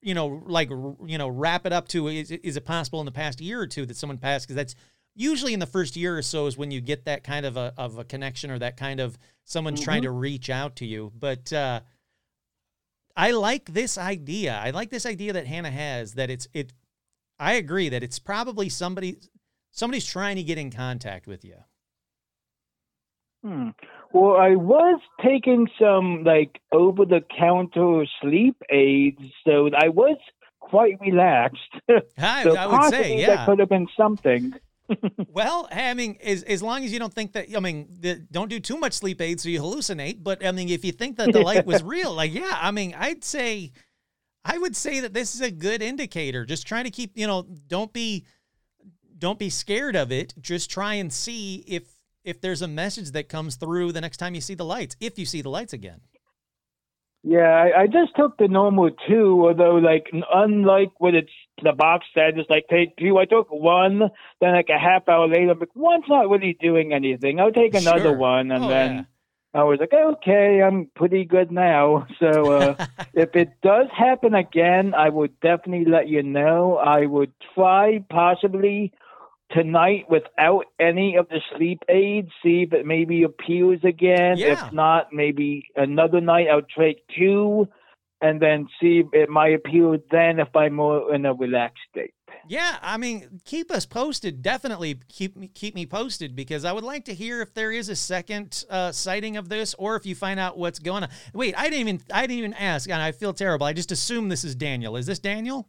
[0.00, 3.12] you know, like you know, wrap it up to is is it possible in the
[3.12, 4.46] past year or two that someone passed?
[4.46, 4.74] Because that's
[5.14, 7.72] usually in the first year or so is when you get that kind of a
[7.76, 11.12] of a connection or that kind of someone's trying to reach out to you.
[11.18, 11.80] But uh,
[13.16, 14.56] I like this idea.
[14.62, 16.72] I like this idea that Hannah has that it's it.
[17.40, 19.16] I agree that it's probably somebody
[19.72, 21.56] somebody's trying to get in contact with you.
[23.44, 23.70] Hmm.
[24.12, 30.16] Well, I was taking some like over the counter sleep aids, so I was
[30.60, 31.60] quite relaxed.
[32.18, 33.36] I, so I would say, yeah.
[33.36, 34.54] that could have been something.
[35.30, 38.48] Well, I mean, as as long as you don't think that, I mean, the, don't
[38.48, 40.22] do too much sleep aid so you hallucinate.
[40.24, 42.94] But I mean, if you think that the light was real, like, yeah, I mean,
[42.98, 43.72] I'd say,
[44.46, 46.46] I would say that this is a good indicator.
[46.46, 48.24] Just trying to keep, you know, don't be,
[49.18, 50.32] don't be scared of it.
[50.40, 51.97] Just try and see if
[52.28, 55.18] if there's a message that comes through the next time you see the lights, if
[55.18, 56.00] you see the lights again.
[57.24, 62.06] Yeah, I, I just took the normal two, although like unlike what it's the box
[62.14, 63.18] said, it's like take two.
[63.18, 64.02] I took one,
[64.40, 67.40] then like a half hour later, I'm like, one's not really doing anything.
[67.40, 68.16] I'll take another Sure.
[68.16, 69.06] one, and Oh, then
[69.52, 72.06] I was like, okay, I'm pretty good now.
[72.20, 76.76] So uh, if it does happen again, I would definitely let you know.
[76.76, 78.92] I would try possibly
[79.50, 84.36] tonight without any of the sleep aids, see if it maybe appears again.
[84.36, 84.52] Yeah.
[84.52, 87.68] If not, maybe another night I'll take two
[88.20, 92.14] and then see if it might appear then if I'm more in a relaxed state.
[92.48, 94.42] Yeah, I mean, keep us posted.
[94.42, 97.90] Definitely keep me keep me posted because I would like to hear if there is
[97.90, 101.10] a second uh, sighting of this, or if you find out what's going on.
[101.34, 103.66] Wait, I didn't even I didn't even ask, and I feel terrible.
[103.66, 104.96] I just assume this is Daniel.
[104.96, 105.68] Is this Daniel?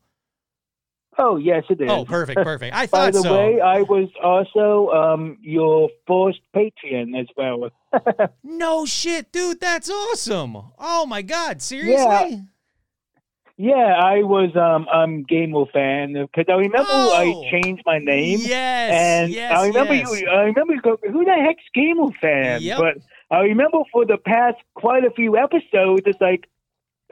[1.21, 1.91] Oh, yes, it is.
[1.91, 2.73] Oh, perfect, perfect.
[2.73, 3.07] I thought.
[3.07, 3.33] By the so.
[3.33, 7.69] way, I was also um, your first Patreon as well.
[8.43, 9.59] no shit, dude.
[9.59, 10.57] That's awesome.
[10.79, 12.43] Oh my god, seriously?
[13.57, 17.13] Yeah, I was um um Gamer fan because I remember Oh.
[17.13, 18.39] I changed my name.
[18.41, 18.91] Yes.
[18.93, 20.21] And yes, I remember yes.
[20.21, 20.29] you.
[20.29, 22.61] I remember you go, who the heck's Gamer fan?
[22.61, 22.79] Yep.
[22.79, 22.95] But
[23.35, 26.47] I remember for the past quite a few episodes, it's like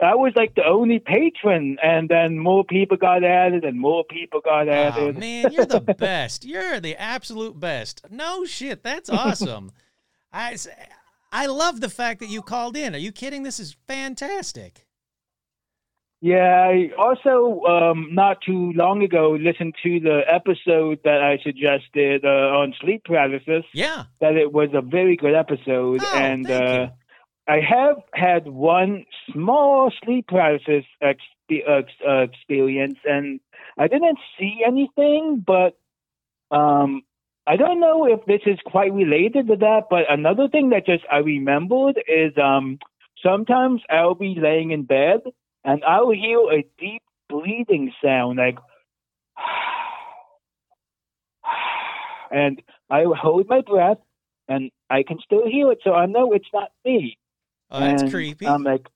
[0.00, 4.40] I was like the only patron, and then more people got added, and more people
[4.40, 5.18] got Oh, added.
[5.18, 6.44] man, you're the best.
[6.44, 8.06] You're the absolute best.
[8.10, 9.72] No shit, that's awesome.
[10.32, 10.56] I
[11.32, 12.94] I love the fact that you called in.
[12.94, 13.42] Are you kidding?
[13.42, 14.84] This is fantastic.
[16.20, 22.24] Yeah, I also um, not too long ago listened to the episode that I suggested
[22.24, 22.28] uh,
[22.58, 23.64] on sleep paralysis.
[23.72, 24.04] Yeah.
[24.20, 26.88] That it was a very good episode, Oh, and uh.
[27.48, 33.40] I have had one small sleep paralysis exp- uh, experience, and
[33.78, 35.78] I didn't see anything, but
[36.50, 37.02] um,
[37.46, 39.84] I don't know if this is quite related to that.
[39.88, 42.78] But another thing that just I remembered is um,
[43.24, 45.20] sometimes I'll be laying in bed
[45.64, 48.58] and I'll hear a deep breathing sound, like,
[52.30, 53.98] and I hold my breath,
[54.48, 57.16] and I can still hear it, so I know it's not me.
[57.70, 58.46] Oh, that's And creepy.
[58.46, 58.86] I'm like,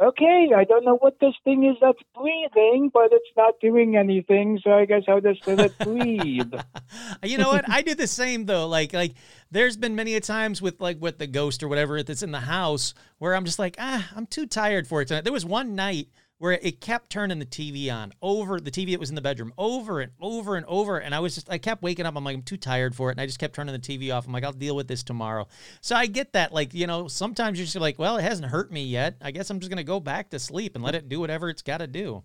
[0.00, 4.60] okay, I don't know what this thing is that's breathing, but it's not doing anything,
[4.62, 6.52] so I guess I'll just let it breathe.
[7.22, 7.68] you know what?
[7.68, 8.66] I do the same though.
[8.68, 9.14] Like like
[9.50, 12.40] there's been many a times with like with the ghost or whatever that's in the
[12.40, 15.24] house where I'm just like, ah, I'm too tired for it tonight.
[15.24, 16.08] There was one night
[16.38, 19.52] where it kept turning the TV on over the TV that was in the bedroom
[19.56, 20.98] over and over and over.
[20.98, 22.16] And I was just I kept waking up.
[22.16, 23.12] I'm like, I'm too tired for it.
[23.12, 24.26] And I just kept turning the TV off.
[24.26, 25.48] I'm like, I'll deal with this tomorrow.
[25.80, 26.52] So I get that.
[26.52, 29.16] Like, you know, sometimes you're just like, well, it hasn't hurt me yet.
[29.22, 31.62] I guess I'm just gonna go back to sleep and let it do whatever it's
[31.62, 32.22] gotta do.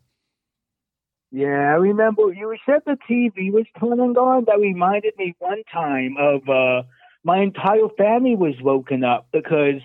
[1.32, 4.44] Yeah, I remember you said the TV was turning on.
[4.46, 6.84] That reminded me one time of uh
[7.24, 9.82] my entire family was woken up because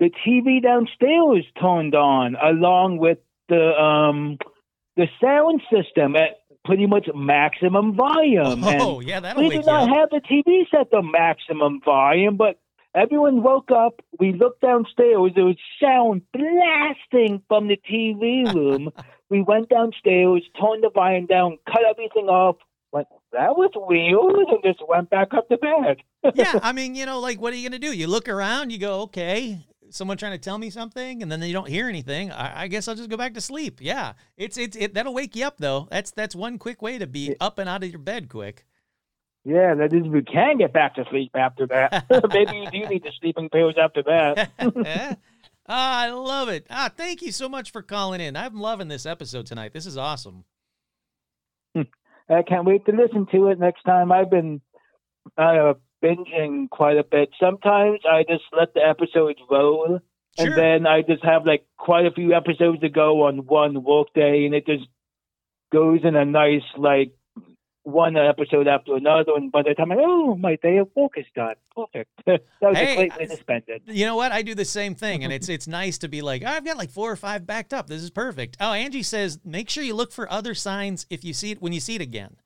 [0.00, 3.18] the TV downstairs turned on along with
[3.48, 4.38] the um
[4.96, 8.62] the sound system at pretty much maximum volume.
[8.64, 12.60] Oh, and yeah, that'll we did not have the TV set to maximum volume, but
[12.94, 14.00] everyone woke up.
[14.18, 15.32] We looked downstairs.
[15.34, 18.90] There was sound blasting from the TV room.
[19.30, 22.56] we went downstairs, turned the volume down, cut everything off.
[22.92, 25.98] Went, that was weird, and just went back up to bed.
[26.34, 27.92] yeah, I mean, you know, like what are you gonna do?
[27.92, 29.60] You look around, you go, okay,
[29.90, 32.30] someone trying to tell me something, and then you don't hear anything.
[32.30, 33.80] I, I guess I'll just go back to sleep.
[33.80, 35.88] Yeah, it's it's it, that'll wake you up though.
[35.90, 38.64] That's that's one quick way to be up and out of your bed quick.
[39.44, 42.04] Yeah, that is, we can get back to sleep after that.
[42.32, 44.50] Maybe you do need the sleeping pills after that.
[45.68, 46.66] ah, I love it.
[46.68, 48.36] Ah, thank you so much for calling in.
[48.36, 49.72] I'm loving this episode tonight.
[49.72, 50.44] This is awesome.
[52.30, 54.12] I can't wait to listen to it next time.
[54.12, 54.60] I've been
[55.38, 57.30] uh, binging quite a bit.
[57.40, 60.00] Sometimes I just let the episodes roll,
[60.38, 60.46] Sure.
[60.46, 64.08] and then I just have like quite a few episodes to go on one work
[64.14, 64.84] day, and it just
[65.72, 67.12] goes in a nice like
[67.82, 69.32] one episode after another.
[69.34, 72.10] And by the time I oh my day of work is done, perfect.
[72.26, 73.82] that was Hey, a great way to spend it.
[73.86, 74.30] You know what?
[74.30, 76.90] I do the same thing, and it's it's nice to be like, I've got like
[76.90, 77.86] four or five backed up.
[77.88, 78.56] This is perfect.
[78.60, 81.72] Oh, Angie says, make sure you look for other signs if you see it when
[81.72, 82.36] you see it again.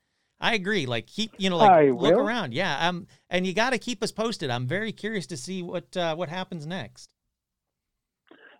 [0.42, 0.86] I agree.
[0.86, 2.18] Like keep you know like I look will.
[2.18, 2.52] around.
[2.52, 2.88] Yeah.
[2.88, 3.06] Um.
[3.30, 4.50] And you got to keep us posted.
[4.50, 7.14] I'm very curious to see what uh, what happens next.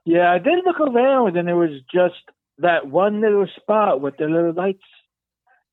[0.04, 2.22] Yeah, I did look around, and it was just
[2.58, 4.82] that one little spot with the little lights,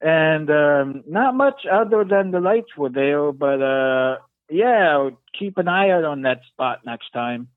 [0.01, 3.31] and um, not much other than the lights were there.
[3.31, 4.17] But uh,
[4.49, 7.49] yeah, I'll keep an eye out on that spot next time.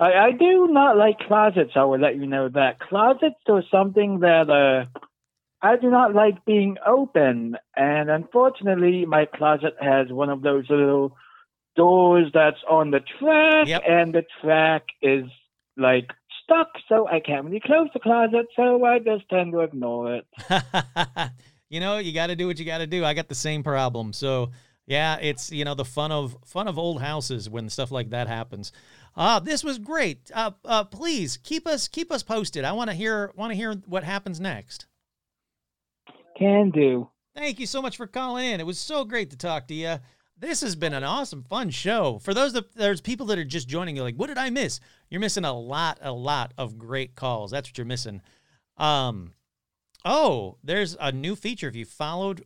[0.00, 1.72] I, I do not like closets.
[1.76, 4.98] I will let you know that closets are something that uh,
[5.62, 11.16] I do not like being open, and unfortunately, my closet has one of those little
[11.76, 13.82] doors that's on the track, Yep.
[13.88, 15.24] and the track is
[15.76, 16.10] like
[16.42, 20.26] stuck, so I can't really close the closet, so I just tend to ignore it.
[21.70, 23.04] you know, you got to do what you got to do.
[23.04, 24.12] I got the same problem.
[24.12, 24.50] So
[24.86, 28.26] yeah, it's you know the fun of fun of old houses when stuff like that
[28.28, 28.72] happens.
[29.16, 30.30] Uh, this was great.
[30.34, 32.64] Uh, uh, please keep us keep us posted.
[32.64, 34.86] I want to hear want to hear what happens next.
[36.36, 37.08] Can do.
[37.34, 38.60] Thank you so much for calling in.
[38.60, 39.96] It was so great to talk to you.
[40.38, 42.18] This has been an awesome, fun show.
[42.18, 44.80] For those that there's people that are just joining you, like, what did I miss?
[45.08, 47.50] You're missing a lot, a lot of great calls.
[47.50, 48.20] That's what you're missing.
[48.76, 49.34] Um,
[50.04, 51.68] oh, there's a new feature.
[51.68, 52.44] If you followed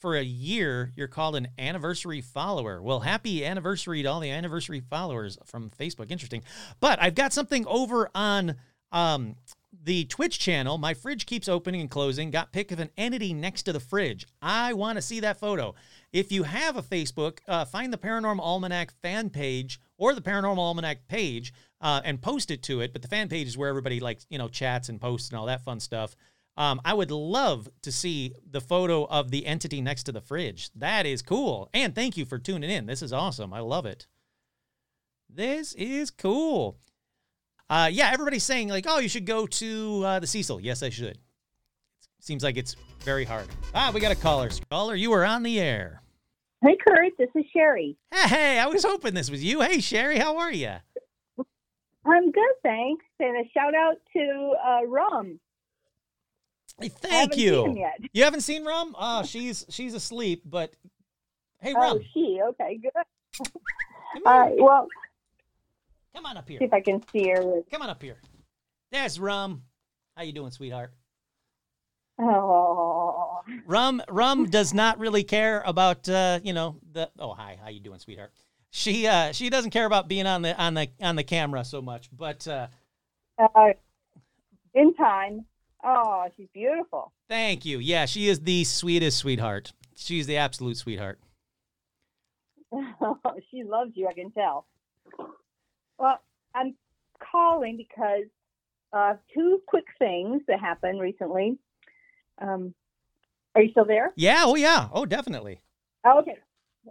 [0.00, 2.80] for a year, you're called an anniversary follower.
[2.80, 6.10] Well, happy anniversary to all the anniversary followers from Facebook.
[6.10, 6.42] Interesting.
[6.80, 8.56] But I've got something over on
[8.92, 9.36] um,
[9.82, 10.78] the Twitch channel.
[10.78, 12.30] My fridge keeps opening and closing.
[12.30, 14.26] Got pic of an entity next to the fridge.
[14.42, 15.74] I want to see that photo.
[16.12, 20.58] If you have a Facebook, uh, find the Paranormal Almanac fan page or the Paranormal
[20.58, 22.92] Almanac page uh, and post it to it.
[22.92, 25.46] But the fan page is where everybody like you know chats and posts and all
[25.46, 26.16] that fun stuff.
[26.56, 30.70] Um, I would love to see the photo of the entity next to the fridge.
[30.74, 31.70] That is cool.
[31.72, 32.86] And thank you for tuning in.
[32.86, 33.52] This is awesome.
[33.52, 34.08] I love it.
[35.30, 36.76] This is cool.
[37.70, 40.60] Uh, yeah, everybody's saying like, oh, you should go to uh, the Cecil.
[40.60, 41.18] Yes, I should.
[42.20, 43.46] Seems like it's very hard.
[43.74, 44.50] Ah, we got a caller.
[44.70, 46.02] Caller, you are on the air.
[46.62, 47.96] Hey, Kurt, this is Sherry.
[48.12, 49.60] Hey, hey, I was hoping this was you.
[49.60, 50.72] Hey, Sherry, how are you?
[52.04, 53.04] I'm good, thanks.
[53.20, 55.38] And a shout out to uh, Rum.
[56.80, 57.56] Hey, thank you.
[57.64, 58.00] Seen him yet.
[58.12, 58.94] You haven't seen Rum?
[58.98, 60.42] Oh, she's she's asleep.
[60.46, 60.72] But
[61.60, 62.40] hey, Oh, Rum, she.
[62.50, 62.92] Okay, good.
[62.94, 63.46] come
[64.26, 64.42] All here.
[64.42, 64.54] right.
[64.58, 64.88] Well,
[66.18, 66.58] Come on up here.
[66.58, 67.62] See if I can see her.
[67.70, 68.16] Come on up here.
[68.90, 69.62] There's Rum.
[70.16, 70.92] How you doing, sweetheart?
[72.18, 77.68] Oh, Rum Rum does not really care about uh, you know the oh hi how
[77.68, 78.32] you doing sweetheart
[78.70, 81.80] she uh she doesn't care about being on the on the on the camera so
[81.80, 82.66] much but uh
[83.38, 83.68] uh,
[84.74, 85.44] in time.
[85.84, 87.12] Oh, she's beautiful.
[87.28, 91.20] thank you yeah she is the sweetest sweetheart she's the absolute sweetheart
[93.50, 94.66] she loves you, I can tell.
[95.98, 96.20] Well,
[96.54, 96.74] I'm
[97.32, 98.24] calling because
[98.92, 101.58] uh, two quick things that happened recently.
[102.40, 102.74] Um,
[103.54, 104.12] are you still there?
[104.16, 105.60] yeah oh yeah oh definitely
[106.04, 106.38] Oh, okay.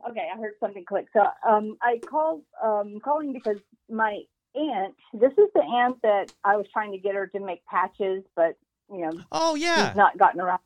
[0.09, 1.07] Okay, I heard something click.
[1.13, 3.57] So um, I called um, calling because
[3.89, 4.21] my
[4.53, 4.95] aunt.
[5.13, 8.57] This is the aunt that I was trying to get her to make patches, but
[8.91, 10.59] you know oh yeah she's not gotten around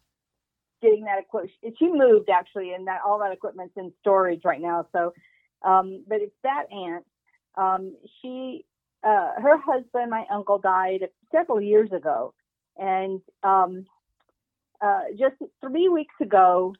[0.82, 1.54] getting that equipment.
[1.78, 4.88] She moved actually, and that all that equipment's in storage right now.
[4.92, 5.14] So,
[5.64, 7.06] um, but it's that aunt.
[7.56, 8.66] Um, she,
[9.04, 12.34] uh, her husband, my uncle, died several years ago,
[12.78, 13.86] and um,
[14.82, 16.74] uh, just three weeks ago,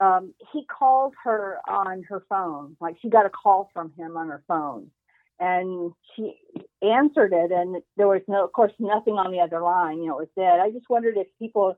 [0.00, 2.76] um, he called her on her phone.
[2.80, 4.90] Like she got a call from him on her phone,
[5.38, 6.34] and she
[6.82, 9.98] answered it, and there was no, of course, nothing on the other line.
[9.98, 10.60] You know, it was dead.
[10.60, 11.76] I just wondered if people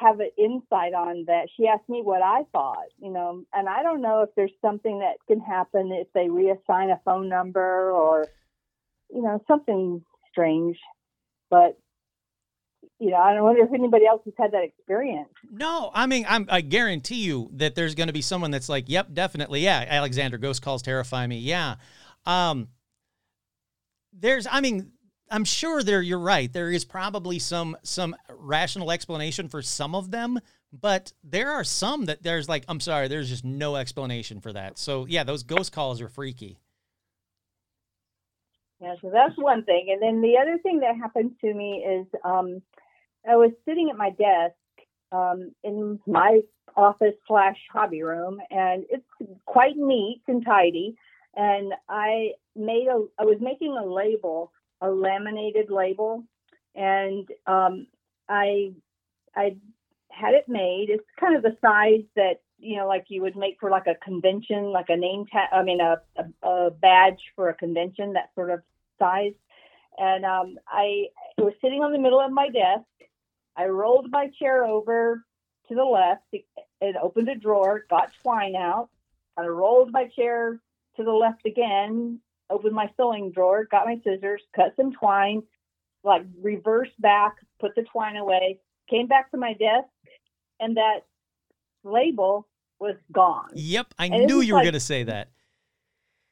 [0.00, 1.48] have an insight on that.
[1.56, 5.00] She asked me what I thought, you know, and I don't know if there's something
[5.00, 8.26] that can happen if they reassign a phone number or,
[9.10, 10.78] you know, something strange.
[11.50, 11.78] But,
[12.98, 15.28] you know, I don't wonder if anybody else has had that experience.
[15.50, 18.84] no i mean I'm, i guarantee you that there's going to be someone that's like
[18.88, 21.76] yep definitely yeah alexander ghost calls terrify me yeah
[22.26, 22.68] um
[24.12, 24.91] there's i mean
[25.32, 30.10] i'm sure there you're right there is probably some some rational explanation for some of
[30.10, 30.38] them
[30.72, 34.78] but there are some that there's like i'm sorry there's just no explanation for that
[34.78, 36.58] so yeah those ghost calls are freaky
[38.82, 39.88] Yeah, so that's one thing.
[39.92, 42.60] And then the other thing that happened to me is um,
[43.28, 44.56] I was sitting at my desk
[45.12, 46.40] um, in my
[46.76, 49.06] office slash hobby room, and it's
[49.46, 50.96] quite neat and tidy.
[51.36, 54.51] And I made a, I was making a label,
[54.82, 56.24] a laminated label,
[56.74, 57.86] and um,
[58.28, 58.72] I,
[59.34, 59.56] I
[60.10, 60.88] had it made.
[60.90, 63.96] It's kind of the size that you know, like you would make for like a
[63.96, 65.48] convention, like a name tag.
[65.52, 68.60] I mean, a, a, a badge for a convention, that sort of
[68.98, 69.32] size.
[69.98, 71.06] And um, I
[71.38, 72.86] was sitting on the middle of my desk.
[73.56, 75.24] I rolled my chair over
[75.68, 76.22] to the left
[76.80, 78.88] and opened a drawer, got twine out.
[79.36, 80.60] I rolled my chair
[80.96, 82.20] to the left again,
[82.52, 85.42] opened my sewing drawer, got my scissors, cut some twine,
[86.04, 88.58] like reversed back, put the twine away,
[88.90, 89.88] came back to my desk,
[90.60, 91.00] and that
[91.84, 92.48] label
[92.80, 93.48] was gone.
[93.54, 95.28] yep i And knew you were like- going to say that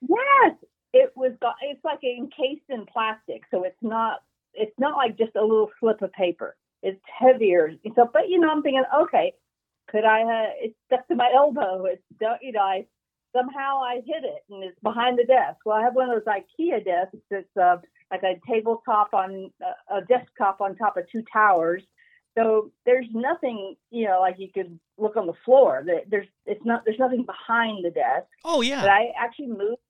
[0.08, 0.54] Yes,
[0.94, 1.32] it was.
[1.42, 1.54] Gone.
[1.62, 4.22] It's like encased in plastic, so it's not.
[4.54, 6.56] It's not like just a little slip of paper.
[6.82, 7.72] It's heavier.
[7.94, 9.34] So, but you know, I'm thinking, okay,
[9.90, 10.22] could I?
[10.22, 11.84] Uh, it's stuck to my elbow.
[11.84, 12.86] It's don't you know, I
[13.34, 15.58] somehow I hit it, and it's behind the desk.
[15.64, 17.76] Well, I have one of those IKEA desks that's uh,
[18.10, 21.82] like a tabletop on uh, a desktop on top of two towers.
[22.38, 25.84] So there's nothing, you know, like you could look on the floor.
[26.08, 28.26] There's it's not there's nothing behind the desk.
[28.44, 29.82] oh yeah But I actually moved.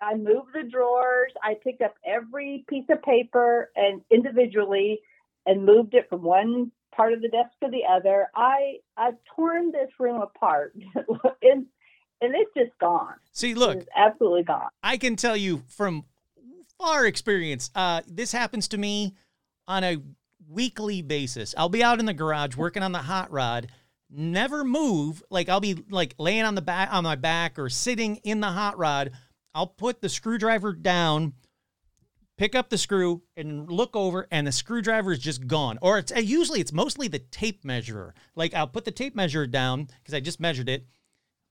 [0.00, 1.32] I moved the drawers.
[1.42, 5.00] I picked up every piece of paper and individually,
[5.46, 8.28] and moved it from one part of the desk to the other.
[8.34, 10.74] I I've torn this room apart,
[11.42, 11.66] and
[12.20, 13.14] and it's just gone.
[13.32, 14.68] see look it's absolutely gone.
[14.82, 16.04] I can tell you from
[16.78, 19.14] far experience, uh, this happens to me
[19.68, 19.98] on a
[20.48, 21.54] weekly basis.
[21.56, 23.68] I'll be out in the garage working on the hot rod,
[24.10, 25.22] never move.
[25.30, 28.50] Like I'll be like laying on the back on my back or sitting in the
[28.50, 29.12] hot rod.
[29.54, 31.32] I'll put the screwdriver down,
[32.36, 35.78] pick up the screw, and look over, and the screwdriver is just gone.
[35.80, 38.14] Or it's uh, usually it's mostly the tape measure.
[38.34, 40.86] Like I'll put the tape measure down because I just measured it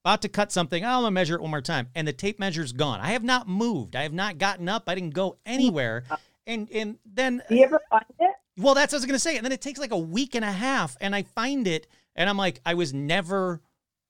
[0.06, 0.84] about to cut something.
[0.84, 3.00] Oh, I'm gonna measure it one more time, and the tape measure's gone.
[3.02, 3.96] I have not moved.
[3.96, 4.84] I have not gotten up.
[4.86, 6.04] I didn't go anywhere.
[6.46, 8.32] And and then Do you ever find it?
[8.56, 9.36] well, that's what I was gonna say.
[9.36, 12.30] And then it takes like a week and a half, and I find it, and
[12.30, 13.62] I'm like, I was never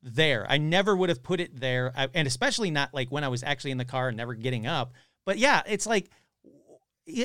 [0.04, 0.46] there.
[0.50, 3.41] I never would have put it there, I, and especially not like when I was
[3.41, 4.91] actually in the car and never getting up.
[5.26, 6.10] But yeah, it's like,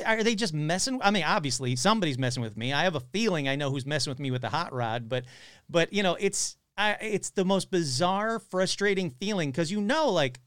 [0.05, 1.01] are they just messing?
[1.03, 2.71] I mean, obviously somebody's messing with me.
[2.71, 5.25] I have a feeling I know who's messing with me with the hot rod, but
[5.69, 10.39] but you know, it's I, it's the most bizarre, frustrating feeling because you know, like,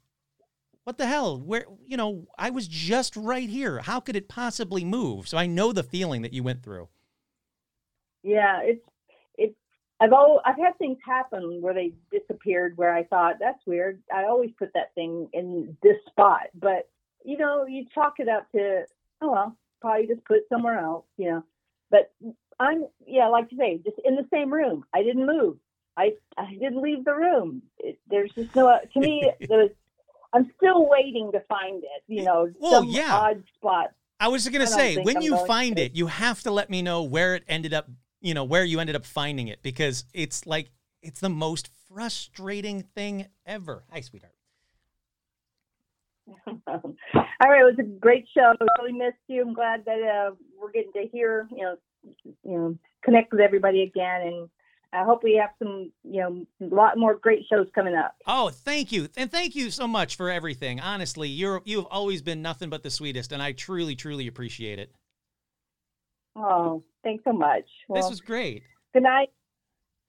[0.85, 1.41] what the hell?
[1.41, 3.81] Where you know, I was just right here.
[3.81, 5.29] How could it possibly move?
[5.29, 6.89] So I know the feeling that you went through.
[8.23, 8.85] Yeah, it's
[9.37, 9.55] it's.
[10.01, 14.03] I've al I've had things happen where they disappeared where I thought that's weird.
[14.13, 16.89] I always put that thing in this spot, but
[17.25, 18.85] you know, you chalk it up to,
[19.23, 21.45] oh well, probably just put somewhere else, you know.
[21.91, 24.85] But mm, I'm, yeah, like you say, just in the same room.
[24.95, 25.57] I didn't move.
[25.97, 27.63] I I didn't leave the room.
[27.79, 28.79] It, there's just no.
[28.93, 29.71] To me, there's.
[30.33, 32.03] I'm still waiting to find it.
[32.09, 33.15] You know, Well, some yeah.
[33.15, 33.93] odd spot.
[34.19, 35.83] I was gonna say, when I'm you find to.
[35.83, 37.89] it, you have to let me know where it ended up,
[38.21, 40.71] you know, where you ended up finding it because it's like,
[41.03, 43.85] it's the most frustrating thing ever.
[43.93, 44.35] Hi, sweetheart.
[46.47, 48.55] All right, it was a great show.
[48.61, 49.43] I really missed you.
[49.43, 53.83] I'm glad that uh, we're getting to hear, you know, you know, connect with everybody
[53.83, 54.49] again, and
[54.95, 58.15] I hope we have some, you know, a lot more great shows coming up.
[58.27, 59.09] Oh, thank you.
[59.17, 60.79] And thank you so much for everything.
[60.79, 64.93] Honestly, you're, you've always been nothing but the sweetest, and I truly, truly appreciate it.
[66.37, 67.65] Oh, thanks so much.
[67.89, 68.63] Well, this was great.
[68.93, 69.31] good night.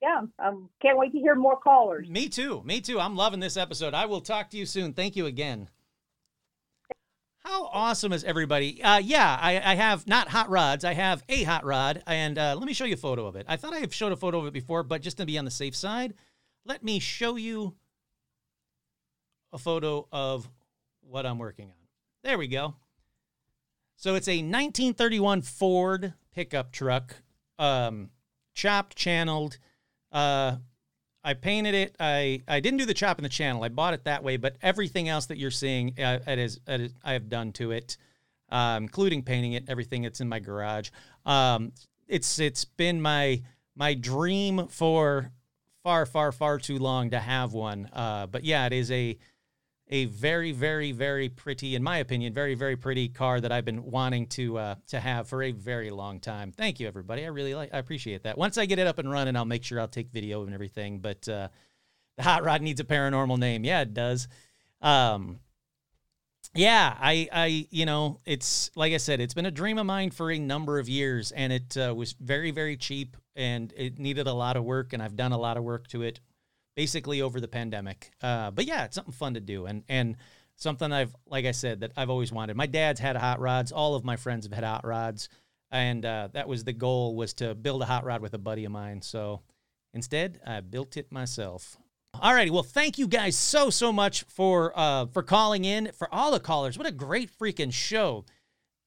[0.02, 2.08] Yeah, um, can't wait to hear more callers.
[2.08, 2.62] Me too.
[2.64, 3.00] Me too.
[3.00, 3.94] I'm loving this episode.
[3.96, 4.94] I will talk to you soon.
[4.94, 5.70] Thank you again.
[7.46, 8.82] How awesome is everybody?
[8.82, 10.84] Uh, yeah, I, I have not hot rods.
[10.84, 13.46] I have a hot rod, and uh, let me show you a photo of it.
[13.48, 15.46] I thought I have showed a photo of it before, but just to be on
[15.46, 16.16] the safe side,
[16.66, 17.76] let me show you
[19.54, 20.50] a photo of
[21.02, 21.76] what I'm working on.
[22.24, 22.74] There we go.
[23.96, 27.14] So it's a 1931 Ford pickup truck,
[27.60, 28.10] um,
[28.56, 29.60] chopped, channeled.
[30.12, 30.56] Uh,
[31.26, 31.96] I painted it.
[32.00, 33.64] I, I didn't do the chop in the channel.
[33.64, 36.82] I bought it that way, but everything else that you're seeing, uh, it is, it
[36.82, 37.98] is, I have done to it,
[38.50, 39.66] um, including painting it.
[39.68, 40.92] Everything that's in my garage.
[41.26, 41.72] Um,
[42.08, 43.42] it's it's been my
[43.76, 45.32] my dream for
[45.84, 47.90] far far far too long to have one.
[47.92, 49.18] Uh, but yeah, it is a
[49.90, 53.84] a very very very pretty, in my opinion, very very pretty car that I've been
[53.84, 56.52] wanting to uh, to have for a very long time.
[56.52, 57.24] Thank you, everybody.
[57.24, 57.74] I really like.
[57.74, 58.38] I appreciate that.
[58.38, 61.00] Once I get it up and running, I'll make sure I'll take video and everything.
[61.00, 61.50] But uh,
[62.18, 63.64] the hot rod needs a paranormal name.
[63.64, 64.28] Yeah, it does.
[64.82, 65.40] Um,
[66.54, 70.12] yeah, I, I, you know, it's like I said, it's been a dream of mine
[70.12, 74.28] for a number of years, and it uh, was very, very cheap, and it needed
[74.28, 76.22] a lot of work, and I've done a lot of work to it,
[76.76, 78.12] basically over the pandemic.
[78.22, 80.18] Uh, but yeah, it's something fun to do, and and
[80.56, 82.56] something I've, like I said, that I've always wanted.
[82.56, 83.72] My dad's had hot rods.
[83.72, 85.30] All of my friends have had hot rods,
[85.72, 88.66] and uh, that was the goal was to build a hot rod with a buddy
[88.66, 89.02] of mine.
[89.02, 89.42] So
[89.94, 91.78] instead, I built it myself.
[92.22, 92.52] All righty.
[92.52, 96.40] Well, thank you guys so so much for uh for calling in for all the
[96.40, 96.78] callers.
[96.78, 98.26] What a great freaking show.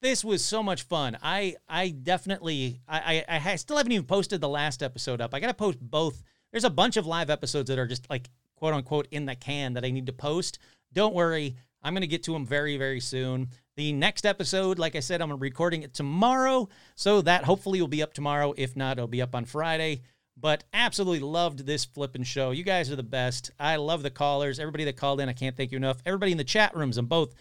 [0.01, 1.19] This was so much fun.
[1.23, 5.35] I I definitely I I, I still haven't even posted the last episode up.
[5.35, 6.23] I got to post both.
[6.53, 9.75] There's a bunch of live episodes that are just like quote unquote in the can
[9.75, 10.59] that I need to post.
[10.93, 11.57] Don't worry.
[11.83, 13.49] I'm going to get to them very very soon.
[13.77, 18.03] The next episode, like I said, I'm recording it tomorrow, so that hopefully will be
[18.03, 18.53] up tomorrow.
[18.57, 20.03] If not, it'll be up on Friday
[20.41, 22.53] but absolutely loved this flipping show.
[22.53, 23.51] You guys are the best.
[23.59, 24.59] I love the callers.
[24.59, 25.99] Everybody that called in, I can't thank you enough.
[26.07, 27.35] Everybody in the chat rooms on both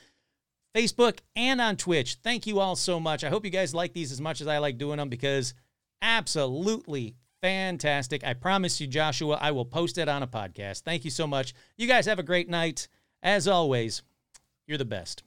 [0.76, 3.24] Facebook and on Twitch, thank you all so much.
[3.24, 5.54] I hope you guys like these as much as I like doing them because
[6.02, 8.24] absolutely fantastic.
[8.24, 10.82] I promise you, Joshua, I will post it on a podcast.
[10.84, 11.54] Thank you so much.
[11.78, 12.88] You guys have a great night.
[13.24, 14.04] As always,
[14.68, 15.24] you're the best.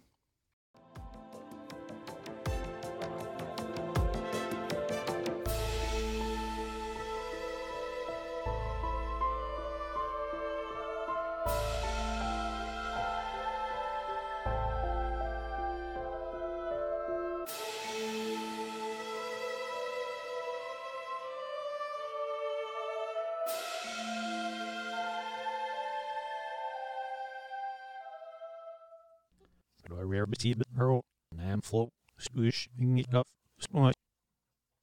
[30.76, 31.00] Her?
[31.36, 31.90] Naam flow.
[32.78, 33.26] Ing up.
[33.58, 33.94] Smash.